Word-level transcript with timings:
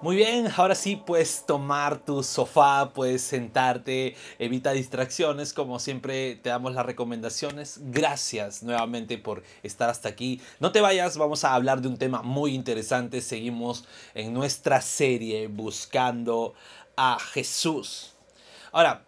Muy 0.00 0.14
bien, 0.14 0.48
ahora 0.56 0.76
sí 0.76 0.94
puedes 0.94 1.44
tomar 1.44 1.98
tu 1.98 2.22
sofá, 2.22 2.92
puedes 2.94 3.20
sentarte, 3.20 4.14
evita 4.38 4.70
distracciones, 4.70 5.52
como 5.52 5.80
siempre 5.80 6.36
te 6.36 6.50
damos 6.50 6.72
las 6.72 6.86
recomendaciones. 6.86 7.80
Gracias 7.86 8.62
nuevamente 8.62 9.18
por 9.18 9.42
estar 9.64 9.90
hasta 9.90 10.08
aquí. 10.08 10.40
No 10.60 10.70
te 10.70 10.80
vayas, 10.80 11.16
vamos 11.16 11.42
a 11.42 11.52
hablar 11.52 11.80
de 11.80 11.88
un 11.88 11.96
tema 11.96 12.22
muy 12.22 12.54
interesante. 12.54 13.20
Seguimos 13.20 13.86
en 14.14 14.32
nuestra 14.32 14.80
serie 14.82 15.48
buscando 15.48 16.54
a 16.96 17.18
Jesús. 17.18 18.14
Ahora, 18.70 19.02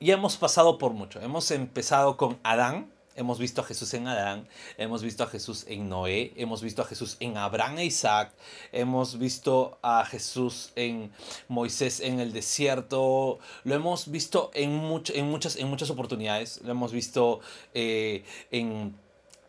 ya 0.00 0.14
hemos 0.14 0.38
pasado 0.38 0.78
por 0.78 0.94
mucho. 0.94 1.20
Hemos 1.20 1.50
empezado 1.50 2.16
con 2.16 2.38
Adán, 2.42 2.90
Hemos 3.18 3.40
visto 3.40 3.62
a 3.62 3.64
Jesús 3.64 3.92
en 3.94 4.06
Adán, 4.06 4.46
hemos 4.76 5.02
visto 5.02 5.24
a 5.24 5.26
Jesús 5.26 5.64
en 5.66 5.88
Noé, 5.88 6.32
hemos 6.36 6.62
visto 6.62 6.82
a 6.82 6.84
Jesús 6.84 7.16
en 7.18 7.36
Abraham 7.36 7.78
e 7.78 7.86
Isaac, 7.86 8.32
hemos 8.70 9.18
visto 9.18 9.76
a 9.82 10.04
Jesús 10.04 10.70
en 10.76 11.10
Moisés 11.48 11.98
en 11.98 12.20
el 12.20 12.32
desierto, 12.32 13.40
lo 13.64 13.74
hemos 13.74 14.08
visto 14.12 14.52
en, 14.54 14.70
en, 15.14 15.26
muchas, 15.28 15.56
en 15.56 15.66
muchas 15.66 15.90
oportunidades, 15.90 16.60
lo 16.62 16.70
hemos 16.70 16.92
visto 16.92 17.40
eh, 17.74 18.22
en 18.52 18.96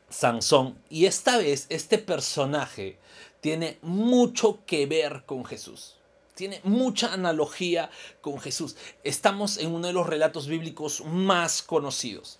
Sansón. 0.10 0.76
Y 0.90 1.05
esta 1.05 1.38
vez 1.38 1.68
este 1.70 1.99
personaje 1.99 2.98
tiene 3.40 3.77
mucho 3.84 4.66
que 4.66 4.88
ver 4.88 5.26
con 5.27 5.46
Jesús 5.46 5.96
tiene 6.34 6.62
mucha 6.63 7.12
analogía 7.12 7.90
con 8.22 8.40
Jesús. 8.40 8.77
Estamos 9.04 9.58
en 9.58 9.74
uno 9.74 9.88
de 9.88 9.93
los 9.93 10.08
relatos 10.08 10.48
bíblicos 10.48 11.04
más 11.04 11.62
conocidos 11.62 12.40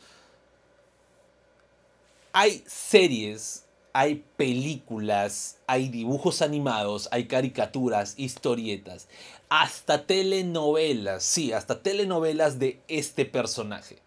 hay 2.32 2.64
series, 2.68 3.66
hay 3.94 4.24
películas, 4.38 5.58
hay 5.68 5.90
dibujos 5.90 6.42
animados, 6.42 7.10
hay 7.12 7.28
caricaturas, 7.28 8.14
historietas, 8.18 9.08
hasta 9.50 10.06
telenovelas, 10.06 11.24
sí, 11.24 11.52
hasta 11.52 11.82
telenovelas 11.82 12.60
de 12.60 12.80
este 12.88 13.26
personaje. 13.26 14.00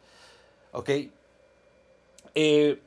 ¿Ok? 0.73 0.91
Eh, 2.35 2.81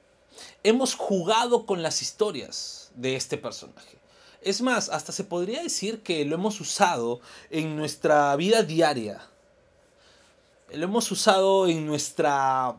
hemos 0.63 0.95
jugado 0.95 1.65
con 1.65 1.83
las 1.83 2.01
historias 2.01 2.91
de 2.95 3.15
este 3.15 3.37
personaje. 3.37 3.97
Es 4.41 4.61
más, 4.61 4.89
hasta 4.89 5.11
se 5.11 5.23
podría 5.23 5.61
decir 5.61 6.01
que 6.01 6.23
lo 6.23 6.35
hemos 6.35 6.61
usado 6.61 7.19
en 7.49 7.75
nuestra 7.75 8.35
vida 8.35 8.63
diaria. 8.63 9.21
Lo 10.71 10.85
hemos 10.85 11.11
usado 11.11 11.67
en 11.67 11.85
nuestra 11.85 12.75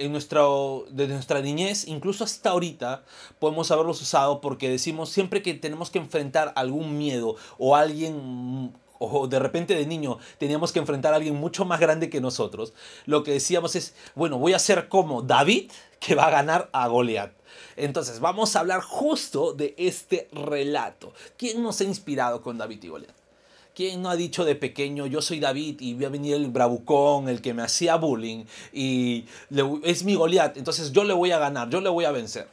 en 0.00 0.12
nuestro, 0.12 0.86
de 0.90 1.06
nuestra 1.08 1.40
niñez, 1.42 1.86
incluso 1.86 2.24
hasta 2.24 2.50
ahorita, 2.50 3.04
podemos 3.38 3.70
haberlos 3.70 4.00
usado 4.00 4.40
porque 4.40 4.70
decimos 4.70 5.10
siempre 5.10 5.42
que 5.42 5.54
tenemos 5.54 5.90
que 5.90 5.98
enfrentar 5.98 6.52
algún 6.56 6.96
miedo 6.96 7.36
o 7.58 7.76
alguien 7.76 8.72
o 8.98 9.26
de 9.28 9.38
repente 9.38 9.74
de 9.74 9.86
niño 9.86 10.18
teníamos 10.38 10.72
que 10.72 10.78
enfrentar 10.78 11.14
a 11.14 11.16
alguien 11.16 11.34
mucho 11.34 11.64
más 11.64 11.80
grande 11.80 12.10
que 12.10 12.20
nosotros, 12.20 12.74
lo 13.06 13.22
que 13.22 13.32
decíamos 13.32 13.74
es, 13.74 13.94
bueno, 14.14 14.38
voy 14.38 14.52
a 14.52 14.58
ser 14.58 14.88
como 14.88 15.22
David 15.22 15.70
que 16.00 16.14
va 16.14 16.26
a 16.26 16.30
ganar 16.30 16.70
a 16.72 16.88
Goliat. 16.88 17.32
Entonces, 17.76 18.20
vamos 18.20 18.56
a 18.56 18.60
hablar 18.60 18.80
justo 18.80 19.52
de 19.52 19.74
este 19.76 20.28
relato. 20.32 21.12
¿Quién 21.36 21.62
nos 21.62 21.80
ha 21.80 21.84
inspirado 21.84 22.42
con 22.42 22.58
David 22.58 22.82
y 22.84 22.88
Goliat? 22.88 23.19
¿Quién 23.74 24.02
no 24.02 24.10
ha 24.10 24.16
dicho 24.16 24.44
de 24.44 24.56
pequeño, 24.56 25.06
yo 25.06 25.22
soy 25.22 25.40
David 25.40 25.80
y 25.80 25.94
voy 25.94 26.04
a 26.04 26.08
venir 26.08 26.34
el 26.34 26.48
bravucón, 26.48 27.28
el 27.28 27.40
que 27.40 27.54
me 27.54 27.62
hacía 27.62 27.96
bullying 27.96 28.44
y 28.72 29.26
es 29.84 30.04
mi 30.04 30.16
Goliat, 30.16 30.56
entonces 30.56 30.92
yo 30.92 31.04
le 31.04 31.14
voy 31.14 31.30
a 31.30 31.38
ganar, 31.38 31.70
yo 31.70 31.80
le 31.80 31.88
voy 31.88 32.04
a 32.04 32.10
vencer? 32.10 32.48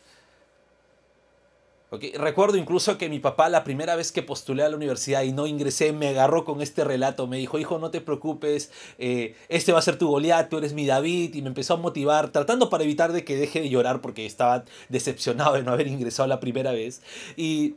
Okay. 1.89 2.11
Recuerdo 2.11 2.57
incluso 2.57 2.97
que 2.97 3.07
mi 3.07 3.19
papá 3.19 3.47
la 3.47 3.63
primera 3.63 3.95
vez 3.95 4.11
que 4.11 4.21
postulé 4.21 4.63
a 4.63 4.69
la 4.69 4.75
universidad 4.75 5.23
y 5.23 5.31
no 5.31 5.47
ingresé 5.47 5.93
me 5.93 6.09
agarró 6.09 6.43
con 6.43 6.61
este 6.61 6.83
relato, 6.83 7.27
me 7.27 7.37
dijo, 7.37 7.59
hijo, 7.59 7.79
no 7.79 7.91
te 7.91 8.01
preocupes, 8.01 8.71
eh, 8.99 9.35
este 9.47 9.71
va 9.71 9.79
a 9.79 9.81
ser 9.81 9.97
tu 9.97 10.09
Goliat, 10.09 10.49
tú 10.49 10.57
eres 10.57 10.73
mi 10.73 10.85
David, 10.85 11.33
y 11.33 11.41
me 11.41 11.47
empezó 11.47 11.75
a 11.75 11.77
motivar, 11.77 12.29
tratando 12.31 12.69
para 12.69 12.83
evitar 12.83 13.13
de 13.13 13.23
que 13.23 13.37
deje 13.37 13.61
de 13.61 13.69
llorar 13.69 14.01
porque 14.01 14.25
estaba 14.25 14.65
decepcionado 14.89 15.53
de 15.53 15.63
no 15.63 15.71
haber 15.71 15.87
ingresado 15.87 16.27
la 16.27 16.41
primera 16.41 16.73
vez. 16.73 17.01
Y 17.37 17.75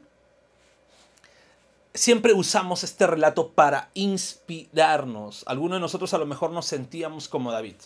siempre 1.95 2.33
usamos 2.33 2.85
este 2.85 3.07
relato 3.07 3.51
para 3.51 3.91
inspirarnos. 3.95 5.45
Algunos 5.47 5.77
de 5.77 5.81
nosotros 5.81 6.15
a 6.15 6.19
lo 6.19 6.27
mejor 6.27 6.51
nos 6.51 6.67
sentíamos 6.67 7.29
como 7.29 7.53
David. 7.53 7.77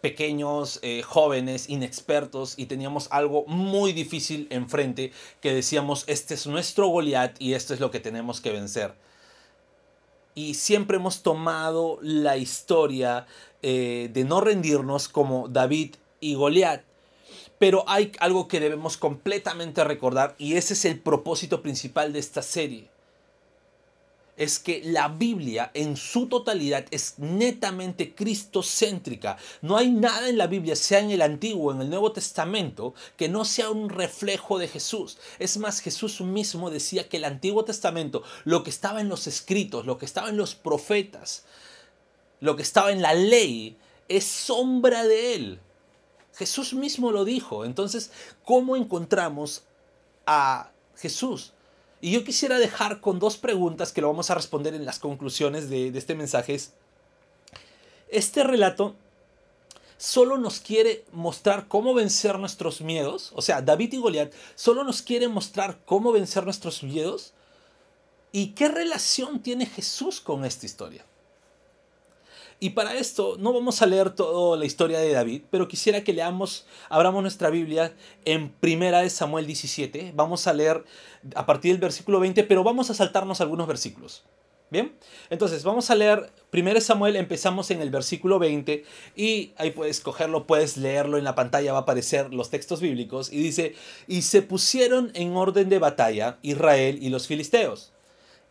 Pequeños, 0.00 0.78
eh, 0.82 1.02
jóvenes, 1.02 1.68
inexpertos 1.68 2.58
y 2.58 2.66
teníamos 2.66 3.08
algo 3.10 3.44
muy 3.46 3.92
difícil 3.92 4.46
enfrente 4.50 5.12
que 5.40 5.54
decíamos, 5.54 6.04
este 6.06 6.34
es 6.34 6.46
nuestro 6.46 6.88
Goliat 6.88 7.40
y 7.40 7.54
esto 7.54 7.74
es 7.74 7.80
lo 7.80 7.90
que 7.90 8.00
tenemos 8.00 8.40
que 8.40 8.52
vencer. 8.52 8.94
Y 10.34 10.54
siempre 10.54 10.98
hemos 10.98 11.22
tomado 11.22 11.98
la 12.02 12.36
historia 12.36 13.26
eh, 13.62 14.10
de 14.12 14.24
no 14.24 14.42
rendirnos 14.42 15.08
como 15.08 15.48
David 15.48 15.96
y 16.20 16.34
Goliat. 16.34 16.82
Pero 17.58 17.84
hay 17.88 18.12
algo 18.20 18.48
que 18.48 18.60
debemos 18.60 18.98
completamente 18.98 19.82
recordar 19.82 20.34
y 20.36 20.56
ese 20.56 20.74
es 20.74 20.84
el 20.84 21.00
propósito 21.00 21.62
principal 21.62 22.12
de 22.12 22.18
esta 22.18 22.42
serie 22.42 22.90
es 24.36 24.58
que 24.58 24.82
la 24.84 25.08
Biblia 25.08 25.70
en 25.74 25.96
su 25.96 26.26
totalidad 26.28 26.84
es 26.90 27.14
netamente 27.18 28.14
cristocéntrica. 28.14 29.38
No 29.62 29.76
hay 29.76 29.90
nada 29.90 30.28
en 30.28 30.36
la 30.36 30.46
Biblia, 30.46 30.76
sea 30.76 31.00
en 31.00 31.10
el 31.10 31.22
Antiguo 31.22 31.70
o 31.70 31.74
en 31.74 31.80
el 31.80 31.90
Nuevo 31.90 32.12
Testamento, 32.12 32.94
que 33.16 33.28
no 33.28 33.44
sea 33.44 33.70
un 33.70 33.88
reflejo 33.88 34.58
de 34.58 34.68
Jesús. 34.68 35.18
Es 35.38 35.56
más, 35.56 35.80
Jesús 35.80 36.20
mismo 36.20 36.70
decía 36.70 37.08
que 37.08 37.16
el 37.16 37.24
Antiguo 37.24 37.64
Testamento, 37.64 38.22
lo 38.44 38.62
que 38.62 38.70
estaba 38.70 39.00
en 39.00 39.08
los 39.08 39.26
escritos, 39.26 39.86
lo 39.86 39.96
que 39.98 40.06
estaba 40.06 40.28
en 40.28 40.36
los 40.36 40.54
profetas, 40.54 41.44
lo 42.40 42.56
que 42.56 42.62
estaba 42.62 42.92
en 42.92 43.00
la 43.00 43.14
ley, 43.14 43.78
es 44.08 44.24
sombra 44.24 45.04
de 45.04 45.34
él. 45.34 45.60
Jesús 46.34 46.74
mismo 46.74 47.10
lo 47.10 47.24
dijo. 47.24 47.64
Entonces, 47.64 48.10
¿cómo 48.44 48.76
encontramos 48.76 49.64
a 50.26 50.70
Jesús? 50.96 51.54
Y 52.00 52.12
yo 52.12 52.24
quisiera 52.24 52.58
dejar 52.58 53.00
con 53.00 53.18
dos 53.18 53.36
preguntas 53.36 53.92
que 53.92 54.00
lo 54.00 54.08
vamos 54.08 54.30
a 54.30 54.34
responder 54.34 54.74
en 54.74 54.84
las 54.84 54.98
conclusiones 54.98 55.70
de, 55.70 55.88
este 55.88 56.14
mensaje. 56.14 56.58
este 58.08 58.44
relato 58.44 58.94
solo 59.98 60.36
nos 60.36 60.60
quiere 60.60 61.04
mostrar 61.12 61.68
cómo 61.68 61.94
vencer 61.94 62.38
nuestros 62.38 62.80
miedos. 62.80 63.32
O 63.34 63.42
sea, 63.42 63.62
David 63.62 63.94
y 63.94 63.96
Goliat 63.96 64.32
solo 64.54 64.84
nos 64.84 65.02
quiere 65.02 65.28
mostrar 65.28 65.80
cómo 65.84 66.12
vencer 66.12 66.44
nuestros 66.44 66.82
miedos. 66.82 67.32
¿Y 68.30 68.48
qué 68.48 68.68
relación 68.68 69.40
tiene 69.40 69.64
Jesús 69.64 70.20
con 70.20 70.44
esta 70.44 70.66
historia? 70.66 71.04
Y 72.58 72.70
para 72.70 72.94
esto 72.94 73.36
no 73.38 73.52
vamos 73.52 73.82
a 73.82 73.86
leer 73.86 74.10
toda 74.10 74.56
la 74.56 74.64
historia 74.64 74.98
de 74.98 75.12
David, 75.12 75.42
pero 75.50 75.68
quisiera 75.68 76.02
que 76.02 76.14
leamos, 76.14 76.66
abramos 76.88 77.20
nuestra 77.20 77.50
Biblia 77.50 77.94
en 78.24 78.50
Primera 78.50 79.00
de 79.00 79.10
Samuel 79.10 79.46
17. 79.46 80.12
Vamos 80.14 80.46
a 80.46 80.54
leer 80.54 80.82
a 81.34 81.44
partir 81.44 81.72
del 81.72 81.80
versículo 81.80 82.18
20, 82.18 82.44
pero 82.44 82.64
vamos 82.64 82.88
a 82.88 82.94
saltarnos 82.94 83.42
algunos 83.42 83.66
versículos. 83.66 84.24
Bien, 84.68 84.96
entonces 85.30 85.62
vamos 85.62 85.90
a 85.90 85.94
leer 85.94 86.32
1 86.52 86.80
Samuel, 86.80 87.14
empezamos 87.14 87.70
en 87.70 87.80
el 87.80 87.90
versículo 87.90 88.40
20 88.40 88.84
y 89.14 89.52
ahí 89.58 89.70
puedes 89.70 90.00
cogerlo, 90.00 90.48
puedes 90.48 90.76
leerlo 90.76 91.18
en 91.18 91.24
la 91.24 91.36
pantalla, 91.36 91.72
va 91.72 91.78
a 91.78 91.82
aparecer 91.82 92.34
los 92.34 92.50
textos 92.50 92.80
bíblicos 92.80 93.32
y 93.32 93.38
dice, 93.38 93.76
y 94.08 94.22
se 94.22 94.42
pusieron 94.42 95.12
en 95.14 95.36
orden 95.36 95.68
de 95.68 95.78
batalla 95.78 96.38
Israel 96.42 96.98
y 97.00 97.10
los 97.10 97.28
filisteos 97.28 97.92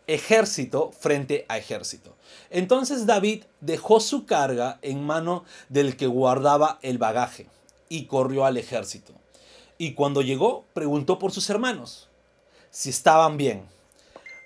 ejército 0.08 0.92
frente 1.00 1.46
a 1.48 1.58
ejército. 1.58 2.16
Entonces 2.50 3.06
David 3.06 3.44
dejó 3.62 4.00
su 4.00 4.26
carga 4.26 4.80
en 4.82 5.04
mano 5.04 5.44
del 5.70 5.98
que 5.98 6.08
guardaba 6.08 6.80
el 6.82 6.98
bagaje 6.98 7.48
y 7.90 8.06
corrió 8.06 8.46
al 8.46 8.58
ejército. 8.58 9.14
Y 9.78 9.94
cuando 9.94 10.22
llegó, 10.22 10.66
preguntó 10.74 11.20
por 11.20 11.32
sus 11.32 11.50
hermanos 11.50 12.10
si 12.70 12.90
estaban 12.90 13.38
bien. 13.38 13.66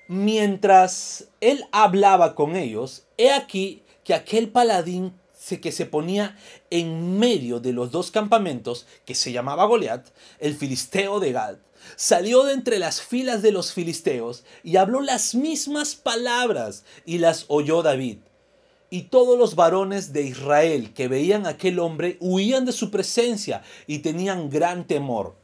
Mientras 0.07 1.27
él 1.41 1.65
hablaba 1.71 2.35
con 2.35 2.55
ellos, 2.55 3.03
he 3.17 3.31
aquí 3.31 3.83
que 4.03 4.13
aquel 4.13 4.49
paladín 4.49 5.18
que 5.61 5.71
se 5.71 5.85
ponía 5.85 6.37
en 6.69 7.17
medio 7.17 7.59
de 7.59 7.73
los 7.73 7.91
dos 7.91 8.11
campamentos, 8.11 8.85
que 9.05 9.15
se 9.15 9.31
llamaba 9.31 9.65
Goliat, 9.65 10.05
el 10.39 10.55
filisteo 10.55 11.19
de 11.19 11.31
Gad, 11.31 11.57
salió 11.95 12.43
de 12.43 12.53
entre 12.53 12.77
las 12.77 13.01
filas 13.01 13.41
de 13.41 13.51
los 13.51 13.73
filisteos 13.73 14.43
y 14.63 14.75
habló 14.75 15.01
las 15.01 15.33
mismas 15.33 15.95
palabras 15.95 16.83
y 17.05 17.17
las 17.17 17.45
oyó 17.47 17.81
David. 17.81 18.17
Y 18.91 19.03
todos 19.03 19.37
los 19.37 19.55
varones 19.55 20.13
de 20.13 20.23
Israel 20.23 20.93
que 20.93 21.07
veían 21.07 21.45
a 21.45 21.49
aquel 21.49 21.79
hombre 21.79 22.17
huían 22.19 22.65
de 22.65 22.71
su 22.71 22.91
presencia 22.91 23.63
y 23.87 23.99
tenían 23.99 24.49
gran 24.49 24.85
temor. 24.85 25.38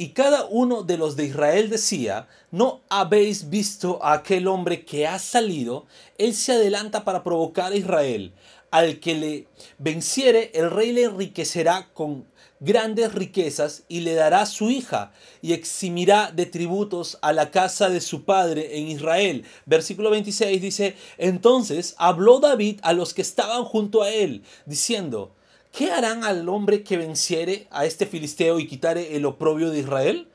Y 0.00 0.12
cada 0.12 0.46
uno 0.46 0.82
de 0.82 0.96
los 0.96 1.14
de 1.14 1.26
Israel 1.26 1.68
decía, 1.68 2.26
¿no 2.50 2.80
habéis 2.88 3.50
visto 3.50 4.02
a 4.02 4.14
aquel 4.14 4.48
hombre 4.48 4.82
que 4.86 5.06
ha 5.06 5.18
salido? 5.18 5.84
Él 6.16 6.32
se 6.32 6.52
adelanta 6.52 7.04
para 7.04 7.22
provocar 7.22 7.72
a 7.72 7.76
Israel. 7.76 8.32
Al 8.70 8.98
que 8.98 9.14
le 9.14 9.46
venciere, 9.76 10.52
el 10.54 10.70
rey 10.70 10.92
le 10.92 11.02
enriquecerá 11.02 11.90
con 11.92 12.24
grandes 12.60 13.12
riquezas 13.12 13.82
y 13.88 14.00
le 14.00 14.14
dará 14.14 14.46
su 14.46 14.70
hija 14.70 15.12
y 15.42 15.52
eximirá 15.52 16.32
de 16.34 16.46
tributos 16.46 17.18
a 17.20 17.34
la 17.34 17.50
casa 17.50 17.90
de 17.90 18.00
su 18.00 18.24
padre 18.24 18.78
en 18.78 18.88
Israel. 18.88 19.44
Versículo 19.66 20.08
26 20.08 20.62
dice, 20.62 20.96
entonces 21.18 21.94
habló 21.98 22.40
David 22.40 22.80
a 22.84 22.94
los 22.94 23.12
que 23.12 23.20
estaban 23.20 23.64
junto 23.64 24.00
a 24.00 24.08
él, 24.08 24.44
diciendo, 24.64 25.34
¿qué 25.72 25.90
harán 25.90 26.24
al 26.24 26.48
hombre 26.48 26.82
que 26.82 26.96
venciere 26.96 27.66
a 27.70 27.84
este 27.84 28.06
filisteo 28.06 28.58
y 28.58 28.66
quitare 28.66 29.16
el 29.16 29.24
oprobio 29.24 29.70
de 29.70 29.80
Israel? 29.80 30.28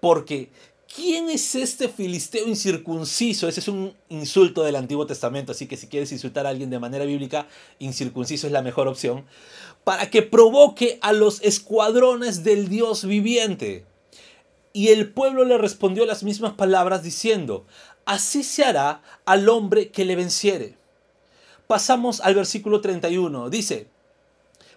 Porque, 0.00 0.50
¿quién 0.94 1.30
es 1.30 1.54
este 1.54 1.88
filisteo 1.88 2.46
incircunciso? 2.46 3.48
Ese 3.48 3.60
es 3.60 3.68
un 3.68 3.94
insulto 4.08 4.62
del 4.62 4.76
Antiguo 4.76 5.06
Testamento, 5.06 5.52
así 5.52 5.66
que 5.66 5.76
si 5.76 5.86
quieres 5.86 6.12
insultar 6.12 6.46
a 6.46 6.50
alguien 6.50 6.70
de 6.70 6.78
manera 6.78 7.04
bíblica, 7.04 7.46
incircunciso 7.78 8.46
es 8.46 8.52
la 8.52 8.62
mejor 8.62 8.88
opción, 8.88 9.24
para 9.84 10.10
que 10.10 10.22
provoque 10.22 10.98
a 11.02 11.12
los 11.12 11.40
escuadrones 11.42 12.44
del 12.44 12.68
Dios 12.68 13.04
viviente. 13.04 13.84
Y 14.72 14.88
el 14.88 15.10
pueblo 15.10 15.44
le 15.44 15.56
respondió 15.56 16.04
las 16.04 16.22
mismas 16.22 16.52
palabras 16.52 17.02
diciendo, 17.02 17.64
así 18.04 18.42
se 18.42 18.64
hará 18.64 19.02
al 19.24 19.48
hombre 19.48 19.88
que 19.88 20.04
le 20.04 20.16
venciere. 20.16 20.76
Pasamos 21.66 22.20
al 22.20 22.34
versículo 22.34 22.80
31. 22.80 23.48
Dice, 23.48 23.88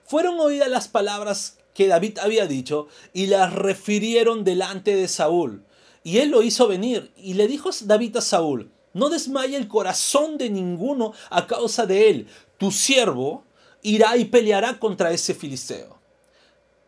fueron 0.09 0.39
oídas 0.39 0.69
las 0.69 0.87
palabras 0.87 1.59
que 1.75 1.85
David 1.85 2.17
había 2.17 2.47
dicho 2.47 2.87
y 3.13 3.27
las 3.27 3.53
refirieron 3.53 4.43
delante 4.43 4.95
de 4.95 5.07
Saúl. 5.07 5.63
Y 6.03 6.17
él 6.17 6.31
lo 6.31 6.41
hizo 6.41 6.67
venir 6.67 7.11
y 7.15 7.35
le 7.35 7.47
dijo 7.47 7.69
David 7.83 8.17
a 8.17 8.21
Saúl, 8.21 8.71
no 8.95 9.09
desmaye 9.09 9.55
el 9.55 9.67
corazón 9.67 10.39
de 10.39 10.49
ninguno 10.49 11.13
a 11.29 11.45
causa 11.45 11.85
de 11.85 12.09
él. 12.09 12.27
Tu 12.57 12.71
siervo 12.71 13.43
irá 13.83 14.17
y 14.17 14.25
peleará 14.25 14.79
contra 14.79 15.11
ese 15.11 15.35
filisteo. 15.35 15.99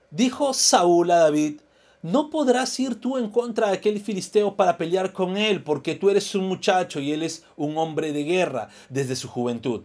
Dijo 0.09 0.51
Saúl 0.55 1.11
a 1.11 1.17
David, 1.17 1.61
no 2.01 2.31
podrás 2.31 2.79
ir 2.79 2.99
tú 2.99 3.19
en 3.19 3.29
contra 3.29 3.67
de 3.67 3.73
aquel 3.73 3.99
filisteo 3.99 4.55
para 4.55 4.79
pelear 4.79 5.13
con 5.13 5.37
él, 5.37 5.63
porque 5.63 5.93
tú 5.93 6.09
eres 6.09 6.33
un 6.33 6.47
muchacho 6.47 6.99
y 6.99 7.11
él 7.11 7.21
es 7.21 7.43
un 7.55 7.77
hombre 7.77 8.13
de 8.13 8.23
guerra 8.23 8.69
desde 8.89 9.15
su 9.15 9.27
juventud. 9.27 9.83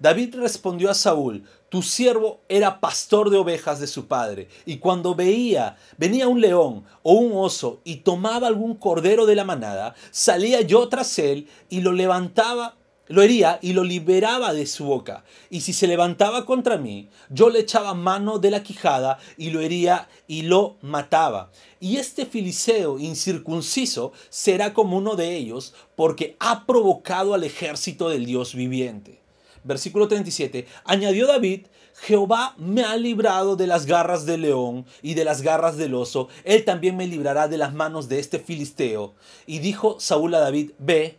David 0.00 0.36
respondió 0.36 0.90
a 0.90 0.94
Saúl, 0.94 1.44
tu 1.70 1.82
siervo 1.82 2.40
era 2.48 2.80
pastor 2.80 3.30
de 3.30 3.38
ovejas 3.38 3.80
de 3.80 3.86
su 3.86 4.06
padre, 4.06 4.48
y 4.66 4.78
cuando 4.78 5.14
veía, 5.14 5.76
venía 5.96 6.28
un 6.28 6.40
león 6.40 6.84
o 7.02 7.14
un 7.14 7.32
oso 7.34 7.80
y 7.84 7.98
tomaba 7.98 8.48
algún 8.48 8.74
cordero 8.74 9.24
de 9.24 9.36
la 9.36 9.44
manada, 9.44 9.94
salía 10.10 10.60
yo 10.60 10.88
tras 10.88 11.18
él 11.18 11.48
y 11.70 11.80
lo 11.80 11.92
levantaba 11.92 12.76
lo 13.10 13.22
hería 13.22 13.58
y 13.60 13.72
lo 13.72 13.82
liberaba 13.82 14.54
de 14.54 14.66
su 14.66 14.84
boca. 14.84 15.24
Y 15.50 15.62
si 15.62 15.72
se 15.72 15.88
levantaba 15.88 16.46
contra 16.46 16.78
mí, 16.78 17.08
yo 17.28 17.50
le 17.50 17.58
echaba 17.58 17.92
mano 17.92 18.38
de 18.38 18.52
la 18.52 18.62
quijada 18.62 19.18
y 19.36 19.50
lo 19.50 19.60
hería 19.60 20.08
y 20.28 20.42
lo 20.42 20.76
mataba. 20.80 21.50
Y 21.80 21.96
este 21.96 22.24
filiseo 22.24 23.00
incircunciso 23.00 24.12
será 24.28 24.72
como 24.72 24.96
uno 24.96 25.16
de 25.16 25.34
ellos, 25.34 25.74
porque 25.96 26.36
ha 26.38 26.66
provocado 26.66 27.34
al 27.34 27.42
ejército 27.42 28.08
del 28.08 28.26
Dios 28.26 28.54
viviente 28.54 29.20
versículo 29.64 30.08
37, 30.08 30.66
añadió 30.84 31.26
David, 31.26 31.66
Jehová 32.02 32.54
me 32.56 32.82
ha 32.82 32.96
librado 32.96 33.56
de 33.56 33.66
las 33.66 33.86
garras 33.86 34.24
del 34.24 34.42
león 34.42 34.86
y 35.02 35.14
de 35.14 35.24
las 35.24 35.42
garras 35.42 35.76
del 35.76 35.94
oso, 35.94 36.28
él 36.44 36.64
también 36.64 36.96
me 36.96 37.06
librará 37.06 37.48
de 37.48 37.58
las 37.58 37.74
manos 37.74 38.08
de 38.08 38.18
este 38.18 38.38
filisteo. 38.38 39.14
Y 39.46 39.58
dijo 39.58 40.00
Saúl 40.00 40.34
a 40.34 40.40
David, 40.40 40.72
ve 40.78 41.18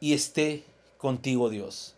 y 0.00 0.14
esté 0.14 0.64
contigo 0.96 1.50
Dios. 1.50 1.94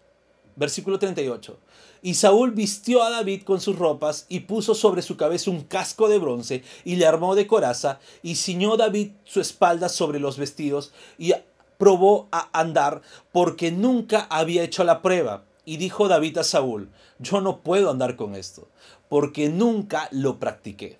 Versículo 0.56 0.98
38. 0.98 1.56
Y 2.02 2.14
Saúl 2.14 2.52
vistió 2.52 3.02
a 3.02 3.10
David 3.10 3.42
con 3.42 3.60
sus 3.60 3.78
ropas 3.78 4.26
y 4.28 4.40
puso 4.40 4.74
sobre 4.74 5.02
su 5.02 5.16
cabeza 5.16 5.50
un 5.50 5.62
casco 5.62 6.08
de 6.08 6.18
bronce 6.18 6.64
y 6.84 6.96
le 6.96 7.06
armó 7.06 7.34
de 7.34 7.46
coraza 7.46 8.00
y 8.22 8.36
ciñó 8.36 8.76
David 8.76 9.12
su 9.24 9.40
espalda 9.40 9.88
sobre 9.88 10.18
los 10.18 10.38
vestidos 10.38 10.92
y 11.18 11.34
probó 11.78 12.28
a 12.32 12.48
andar 12.58 13.02
porque 13.32 13.70
nunca 13.70 14.26
había 14.30 14.62
hecho 14.62 14.82
la 14.82 15.02
prueba 15.02 15.44
y 15.70 15.76
dijo 15.76 16.08
David 16.08 16.38
a 16.38 16.42
Saúl, 16.42 16.90
yo 17.20 17.40
no 17.40 17.60
puedo 17.60 17.92
andar 17.92 18.16
con 18.16 18.34
esto, 18.34 18.66
porque 19.08 19.48
nunca 19.50 20.08
lo 20.10 20.40
practiqué. 20.40 20.98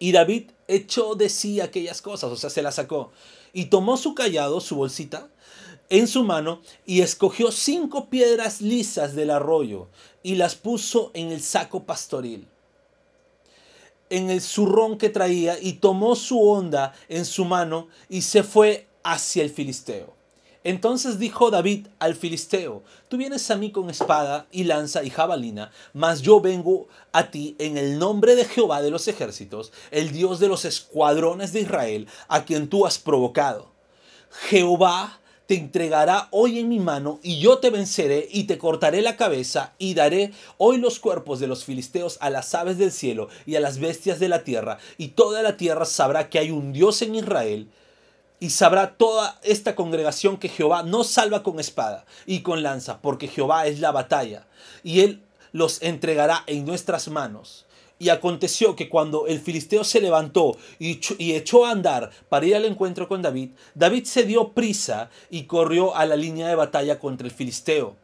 Y 0.00 0.10
David 0.10 0.50
echó 0.66 1.14
de 1.14 1.28
sí 1.28 1.60
aquellas 1.60 2.02
cosas, 2.02 2.32
o 2.32 2.36
sea, 2.36 2.50
se 2.50 2.60
las 2.60 2.74
sacó, 2.74 3.12
y 3.52 3.66
tomó 3.66 3.98
su 3.98 4.16
callado, 4.16 4.60
su 4.60 4.74
bolsita, 4.74 5.28
en 5.90 6.08
su 6.08 6.24
mano, 6.24 6.60
y 6.86 7.02
escogió 7.02 7.52
cinco 7.52 8.10
piedras 8.10 8.60
lisas 8.60 9.14
del 9.14 9.30
arroyo, 9.30 9.86
y 10.24 10.34
las 10.34 10.56
puso 10.56 11.12
en 11.14 11.30
el 11.30 11.40
saco 11.40 11.84
pastoril, 11.84 12.48
en 14.10 14.28
el 14.28 14.40
zurrón 14.40 14.98
que 14.98 15.08
traía, 15.08 15.56
y 15.62 15.74
tomó 15.74 16.16
su 16.16 16.42
onda 16.42 16.94
en 17.08 17.24
su 17.24 17.44
mano, 17.44 17.86
y 18.08 18.22
se 18.22 18.42
fue 18.42 18.88
hacia 19.04 19.44
el 19.44 19.50
filisteo. 19.50 20.15
Entonces 20.66 21.20
dijo 21.20 21.52
David 21.52 21.86
al 22.00 22.16
filisteo, 22.16 22.82
tú 23.08 23.18
vienes 23.18 23.52
a 23.52 23.56
mí 23.56 23.70
con 23.70 23.88
espada 23.88 24.48
y 24.50 24.64
lanza 24.64 25.04
y 25.04 25.10
jabalina, 25.10 25.70
mas 25.92 26.22
yo 26.22 26.40
vengo 26.40 26.88
a 27.12 27.30
ti 27.30 27.54
en 27.60 27.78
el 27.78 28.00
nombre 28.00 28.34
de 28.34 28.44
Jehová 28.44 28.82
de 28.82 28.90
los 28.90 29.06
ejércitos, 29.06 29.70
el 29.92 30.10
Dios 30.10 30.40
de 30.40 30.48
los 30.48 30.64
escuadrones 30.64 31.52
de 31.52 31.60
Israel, 31.60 32.08
a 32.26 32.44
quien 32.44 32.68
tú 32.68 32.84
has 32.84 32.98
provocado. 32.98 33.70
Jehová 34.48 35.20
te 35.46 35.54
entregará 35.54 36.26
hoy 36.32 36.58
en 36.58 36.68
mi 36.68 36.80
mano 36.80 37.20
y 37.22 37.38
yo 37.38 37.58
te 37.58 37.70
venceré 37.70 38.26
y 38.28 38.48
te 38.48 38.58
cortaré 38.58 39.02
la 39.02 39.16
cabeza 39.16 39.72
y 39.78 39.94
daré 39.94 40.32
hoy 40.58 40.78
los 40.78 40.98
cuerpos 40.98 41.38
de 41.38 41.46
los 41.46 41.64
filisteos 41.64 42.18
a 42.20 42.28
las 42.28 42.56
aves 42.56 42.76
del 42.76 42.90
cielo 42.90 43.28
y 43.46 43.54
a 43.54 43.60
las 43.60 43.78
bestias 43.78 44.18
de 44.18 44.28
la 44.28 44.42
tierra 44.42 44.78
y 44.98 45.10
toda 45.10 45.42
la 45.42 45.56
tierra 45.56 45.84
sabrá 45.84 46.28
que 46.28 46.40
hay 46.40 46.50
un 46.50 46.72
Dios 46.72 47.02
en 47.02 47.14
Israel 47.14 47.68
y 48.38 48.50
sabrá 48.50 48.96
toda 48.96 49.38
esta 49.42 49.74
congregación 49.74 50.36
que 50.36 50.48
Jehová 50.48 50.82
no 50.82 51.04
salva 51.04 51.42
con 51.42 51.58
espada 51.58 52.04
y 52.26 52.40
con 52.40 52.62
lanza, 52.62 53.00
porque 53.00 53.28
Jehová 53.28 53.66
es 53.66 53.80
la 53.80 53.92
batalla, 53.92 54.46
y 54.82 55.00
él 55.00 55.22
los 55.52 55.82
entregará 55.82 56.44
en 56.46 56.66
nuestras 56.66 57.08
manos. 57.08 57.64
Y 57.98 58.10
aconteció 58.10 58.76
que 58.76 58.90
cuando 58.90 59.26
el 59.26 59.40
filisteo 59.40 59.82
se 59.82 60.02
levantó 60.02 60.58
y, 60.78 61.00
echó 61.32 61.64
a 61.64 61.70
andar 61.70 62.10
para 62.28 62.44
ir 62.44 62.54
al 62.54 62.66
encuentro 62.66 63.08
con 63.08 63.22
David, 63.22 63.52
David 63.74 64.04
se 64.04 64.24
dio 64.24 64.52
prisa 64.52 65.08
y 65.30 65.44
corrió 65.44 65.96
a 65.96 66.04
la 66.04 66.14
línea 66.14 66.46
de 66.46 66.56
batalla 66.56 66.98
contra 66.98 67.26
el 67.26 67.32
filisteo. 67.32 67.96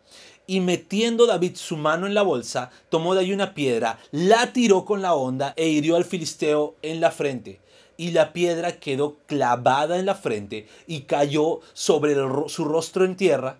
Y 0.47 0.61
metiendo 0.61 1.27
David 1.27 1.57
su 1.57 1.77
mano 1.77 2.07
en 2.07 2.15
la 2.15 2.23
bolsa, 2.23 2.71
tomó 2.89 3.15
de 3.15 3.21
ahí 3.21 3.33
una 3.35 3.53
piedra, 3.53 3.99
la 4.13 4.55
tiró 4.55 4.87
con 4.87 5.03
la 5.03 5.15
honda 5.15 5.53
e 5.57 5.69
hirió 5.69 5.97
al 5.97 6.07
filisteo 6.07 6.75
en 6.81 7.01
la 7.03 7.11
frente 7.11 7.61
y 8.03 8.11
la 8.11 8.33
piedra 8.33 8.81
quedó 8.81 9.17
clavada 9.29 9.97
en 9.97 10.07
la 10.07 10.17
frente 10.17 10.67
y 10.89 11.03
cayó 11.03 11.61
sobre 11.73 12.17
su 12.49 12.65
rostro 12.65 13.05
en 13.05 13.15
tierra. 13.15 13.59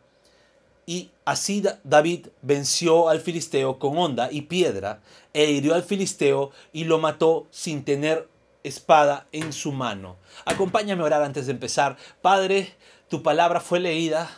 Y 0.85 1.13
así 1.25 1.63
David 1.85 2.27
venció 2.43 3.09
al 3.09 3.21
filisteo 3.21 3.79
con 3.79 3.97
honda 3.97 4.33
y 4.33 4.43
piedra, 4.43 5.01
e 5.33 5.53
hirió 5.53 5.77
al 5.77 5.85
filisteo 5.85 6.51
y 6.73 6.83
lo 6.83 6.99
mató 6.99 7.47
sin 7.53 7.85
tener 7.85 8.29
espada 8.65 9.29
en 9.31 9.53
su 9.53 9.71
mano. 9.71 10.17
Acompáñame 10.45 11.03
a 11.03 11.07
orar 11.07 11.23
antes 11.23 11.47
de 11.47 11.53
empezar. 11.53 11.97
Padre, 12.21 12.75
tu 13.09 13.23
palabra 13.23 13.61
fue 13.61 13.79
leída 13.79 14.29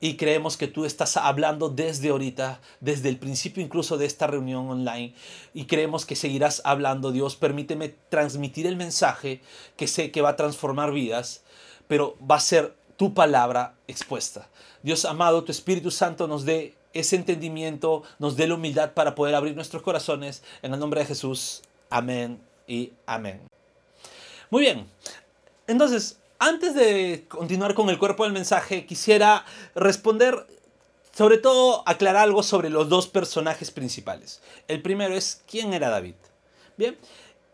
y 0.00 0.16
creemos 0.16 0.56
que 0.56 0.66
tú 0.66 0.86
estás 0.86 1.16
hablando 1.18 1.68
desde 1.68 2.08
ahorita, 2.08 2.60
desde 2.80 3.10
el 3.10 3.18
principio 3.18 3.62
incluso 3.62 3.98
de 3.98 4.06
esta 4.06 4.26
reunión 4.26 4.68
online. 4.68 5.14
Y 5.52 5.66
creemos 5.66 6.06
que 6.06 6.16
seguirás 6.16 6.62
hablando, 6.64 7.12
Dios. 7.12 7.36
Permíteme 7.36 7.94
transmitir 8.08 8.66
el 8.66 8.76
mensaje 8.76 9.42
que 9.76 9.86
sé 9.86 10.10
que 10.10 10.22
va 10.22 10.30
a 10.30 10.36
transformar 10.36 10.92
vidas, 10.92 11.42
pero 11.86 12.16
va 12.18 12.36
a 12.36 12.40
ser 12.40 12.74
tu 12.96 13.12
palabra 13.12 13.74
expuesta. 13.88 14.48
Dios 14.82 15.04
amado, 15.04 15.44
tu 15.44 15.52
Espíritu 15.52 15.90
Santo 15.90 16.26
nos 16.26 16.44
dé 16.46 16.74
ese 16.94 17.16
entendimiento, 17.16 18.02
nos 18.18 18.36
dé 18.36 18.46
la 18.46 18.54
humildad 18.54 18.94
para 18.94 19.14
poder 19.14 19.34
abrir 19.34 19.54
nuestros 19.54 19.82
corazones. 19.82 20.42
En 20.62 20.72
el 20.72 20.80
nombre 20.80 21.00
de 21.00 21.06
Jesús. 21.06 21.62
Amén 21.90 22.40
y 22.66 22.92
amén. 23.04 23.40
Muy 24.48 24.62
bien. 24.62 24.86
Entonces, 25.66 26.18
antes 26.40 26.74
de 26.74 27.26
continuar 27.28 27.74
con 27.74 27.90
el 27.90 27.98
cuerpo 27.98 28.24
del 28.24 28.32
mensaje, 28.32 28.86
quisiera 28.86 29.44
responder, 29.74 30.46
sobre 31.12 31.36
todo 31.36 31.82
aclarar 31.86 32.24
algo 32.24 32.42
sobre 32.42 32.70
los 32.70 32.88
dos 32.88 33.08
personajes 33.08 33.70
principales. 33.70 34.40
El 34.66 34.80
primero 34.80 35.14
es, 35.14 35.42
¿quién 35.46 35.74
era 35.74 35.90
David? 35.90 36.14
Bien, 36.78 36.96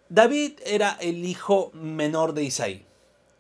David 0.09 0.61
era 0.64 0.97
el 1.00 1.25
hijo 1.25 1.73
menor 1.75 2.33
de 2.33 2.45
Isaí. 2.45 2.87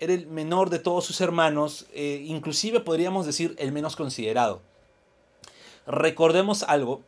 Era 0.00 0.14
el 0.14 0.26
menor 0.26 0.68
de 0.68 0.80
todos 0.80 1.04
sus 1.04 1.20
hermanos, 1.20 1.86
eh, 1.94 2.24
inclusive 2.26 2.80
podríamos 2.80 3.24
decir 3.24 3.54
el 3.60 3.70
menos 3.70 3.94
considerado. 3.94 4.62
Recordemos 5.86 6.64
algo, 6.64 7.02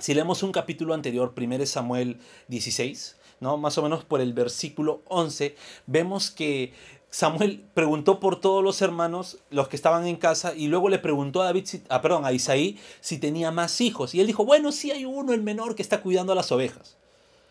si 0.00 0.14
leemos 0.14 0.42
un 0.42 0.50
capítulo 0.50 0.94
anterior, 0.94 1.32
1 1.36 1.64
Samuel 1.66 2.18
16, 2.48 3.16
¿no? 3.38 3.56
más 3.56 3.78
o 3.78 3.82
menos 3.82 4.02
por 4.02 4.20
el 4.20 4.32
versículo 4.32 5.02
11, 5.06 5.54
vemos 5.86 6.32
que 6.32 6.72
Samuel 7.12 7.62
preguntó 7.74 8.20
por 8.20 8.40
todos 8.40 8.64
los 8.64 8.80
hermanos, 8.80 9.36
los 9.50 9.68
que 9.68 9.76
estaban 9.76 10.06
en 10.06 10.16
casa, 10.16 10.54
y 10.56 10.68
luego 10.68 10.88
le 10.88 10.98
preguntó 10.98 11.42
a 11.42 11.44
David, 11.44 11.68
ah, 11.90 12.00
perdón, 12.00 12.24
a 12.24 12.32
Isaí 12.32 12.80
si 13.02 13.18
tenía 13.18 13.50
más 13.50 13.82
hijos. 13.82 14.14
Y 14.14 14.20
él 14.20 14.26
dijo, 14.26 14.46
bueno, 14.46 14.72
sí 14.72 14.92
hay 14.92 15.04
uno, 15.04 15.34
el 15.34 15.42
menor, 15.42 15.74
que 15.74 15.82
está 15.82 16.00
cuidando 16.00 16.32
a 16.32 16.34
las 16.34 16.50
ovejas. 16.52 16.96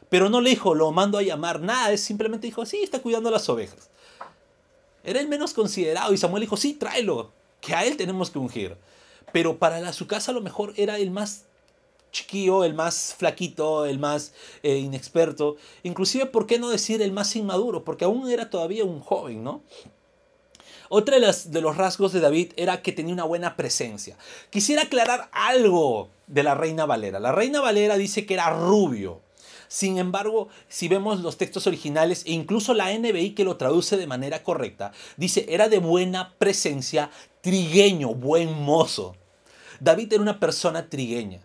Pero 0.10 0.30
no 0.30 0.42
le 0.42 0.50
dijo, 0.50 0.74
lo 0.74 0.92
mando 0.92 1.20
a 1.20 1.22
llamar, 1.22 1.62
nada, 1.62 1.92
es 1.92 2.02
simplemente 2.02 2.48
dijo, 2.48 2.66
sí, 2.66 2.80
está 2.82 3.04
cuidando 3.04 3.30
a 3.30 3.34
las 3.34 3.48
ovejas. 3.50 3.92
Era 5.04 5.20
el 5.20 5.28
menos 5.28 5.54
considerado 5.54 6.12
y 6.12 6.18
Samuel 6.18 6.42
dijo, 6.42 6.58
sí, 6.58 6.74
tráelo, 6.74 7.32
que 7.60 7.76
a 7.76 7.86
él 7.86 7.98
tenemos 7.98 8.32
que 8.32 8.40
ungir. 8.40 8.78
Pero 9.32 9.60
para 9.60 9.80
la, 9.80 9.94
su 9.94 10.08
casa 10.08 10.32
a 10.32 10.34
lo 10.34 10.42
mejor 10.42 10.74
era 10.76 10.98
el 10.98 11.12
más 11.12 11.46
chiquillo, 12.12 12.64
el 12.64 12.74
más 12.74 13.16
flaquito, 13.18 13.86
el 13.86 14.00
más 14.00 14.34
eh, 14.64 14.78
inexperto. 14.78 15.58
Inclusive, 15.84 16.26
¿por 16.26 16.48
qué 16.48 16.60
no 16.60 16.70
decir 16.70 17.02
el 17.02 17.12
más 17.12 17.36
inmaduro? 17.36 17.84
Porque 17.84 18.06
aún 18.06 18.30
era 18.30 18.50
todavía 18.50 18.86
un 18.86 19.00
joven, 19.00 19.44
¿no? 19.44 19.64
Otra 20.90 21.16
de, 21.16 21.22
las, 21.22 21.52
de 21.52 21.62
los 21.62 21.78
rasgos 21.78 22.12
de 22.12 22.20
David 22.20 22.52
era 22.58 22.82
que 22.82 22.92
tenía 22.92 23.14
una 23.14 23.24
buena 23.24 23.56
presencia. 23.56 24.18
Quisiera 24.50 24.84
aclarar 24.84 25.30
algo 25.32 26.10
de 26.28 26.44
la 26.44 26.54
reina 26.54 26.86
Valera. 26.86 27.20
La 27.20 27.32
reina 27.32 27.62
Valera 27.62 27.96
dice 27.96 28.26
que 28.26 28.34
era 28.34 28.50
rubio. 28.50 29.22
Sin 29.70 29.98
embargo, 29.98 30.50
si 30.68 30.90
vemos 30.90 31.22
los 31.22 31.38
textos 31.38 31.66
originales 31.66 32.26
e 32.26 32.34
incluso 32.34 32.74
la 32.74 32.92
NBI 32.92 33.36
que 33.36 33.46
lo 33.46 33.56
traduce 33.56 33.96
de 33.96 34.06
manera 34.06 34.44
correcta, 34.44 34.92
dice 35.16 35.46
era 35.48 35.70
de 35.70 35.80
buena 35.80 36.34
presencia, 36.38 37.10
trigueño, 37.40 38.14
buen 38.14 38.52
mozo. 38.62 39.16
David 39.80 40.12
era 40.12 40.22
una 40.22 40.42
persona 40.42 40.90
trigueña. 40.90 41.40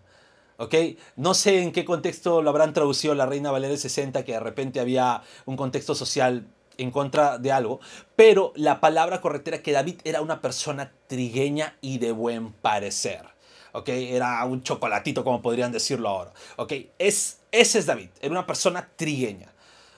¿Ok? 0.57 0.75
No 1.15 1.33
sé 1.33 1.61
en 1.61 1.71
qué 1.71 1.85
contexto 1.85 2.41
lo 2.41 2.49
habrán 2.49 2.73
traducido 2.73 3.15
la 3.15 3.25
Reina 3.25 3.51
Valera 3.51 3.71
del 3.71 3.79
60, 3.79 4.25
que 4.25 4.33
de 4.33 4.39
repente 4.39 4.79
había 4.79 5.21
un 5.45 5.55
contexto 5.55 5.95
social 5.95 6.47
en 6.77 6.91
contra 6.91 7.37
de 7.37 7.51
algo, 7.51 7.79
pero 8.15 8.53
la 8.55 8.79
palabra 8.79 9.21
correcta 9.21 9.51
era 9.51 9.63
que 9.63 9.71
David 9.71 10.01
era 10.03 10.21
una 10.21 10.41
persona 10.41 10.91
trigueña 11.07 11.75
y 11.81 11.97
de 11.97 12.11
buen 12.11 12.51
parecer. 12.53 13.25
¿ok? 13.73 13.89
Era 13.89 14.43
un 14.45 14.63
chocolatito, 14.63 15.23
como 15.23 15.41
podrían 15.41 15.71
decirlo 15.71 16.09
ahora, 16.09 16.33
¿ok? 16.55 16.73
Es, 16.97 17.39
ese 17.51 17.79
es 17.79 17.85
David, 17.85 18.09
era 18.21 18.31
una 18.31 18.45
persona 18.45 18.89
trigueña. 18.95 19.53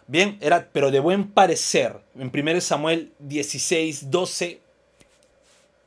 Bien, 0.07 0.37
era, 0.41 0.69
pero 0.73 0.89
de 0.89 0.99
buen 0.99 1.31
parecer. 1.31 2.01
En 2.15 2.31
1 2.33 2.61
Samuel 2.61 3.13
16, 3.19 4.09
12, 4.09 4.59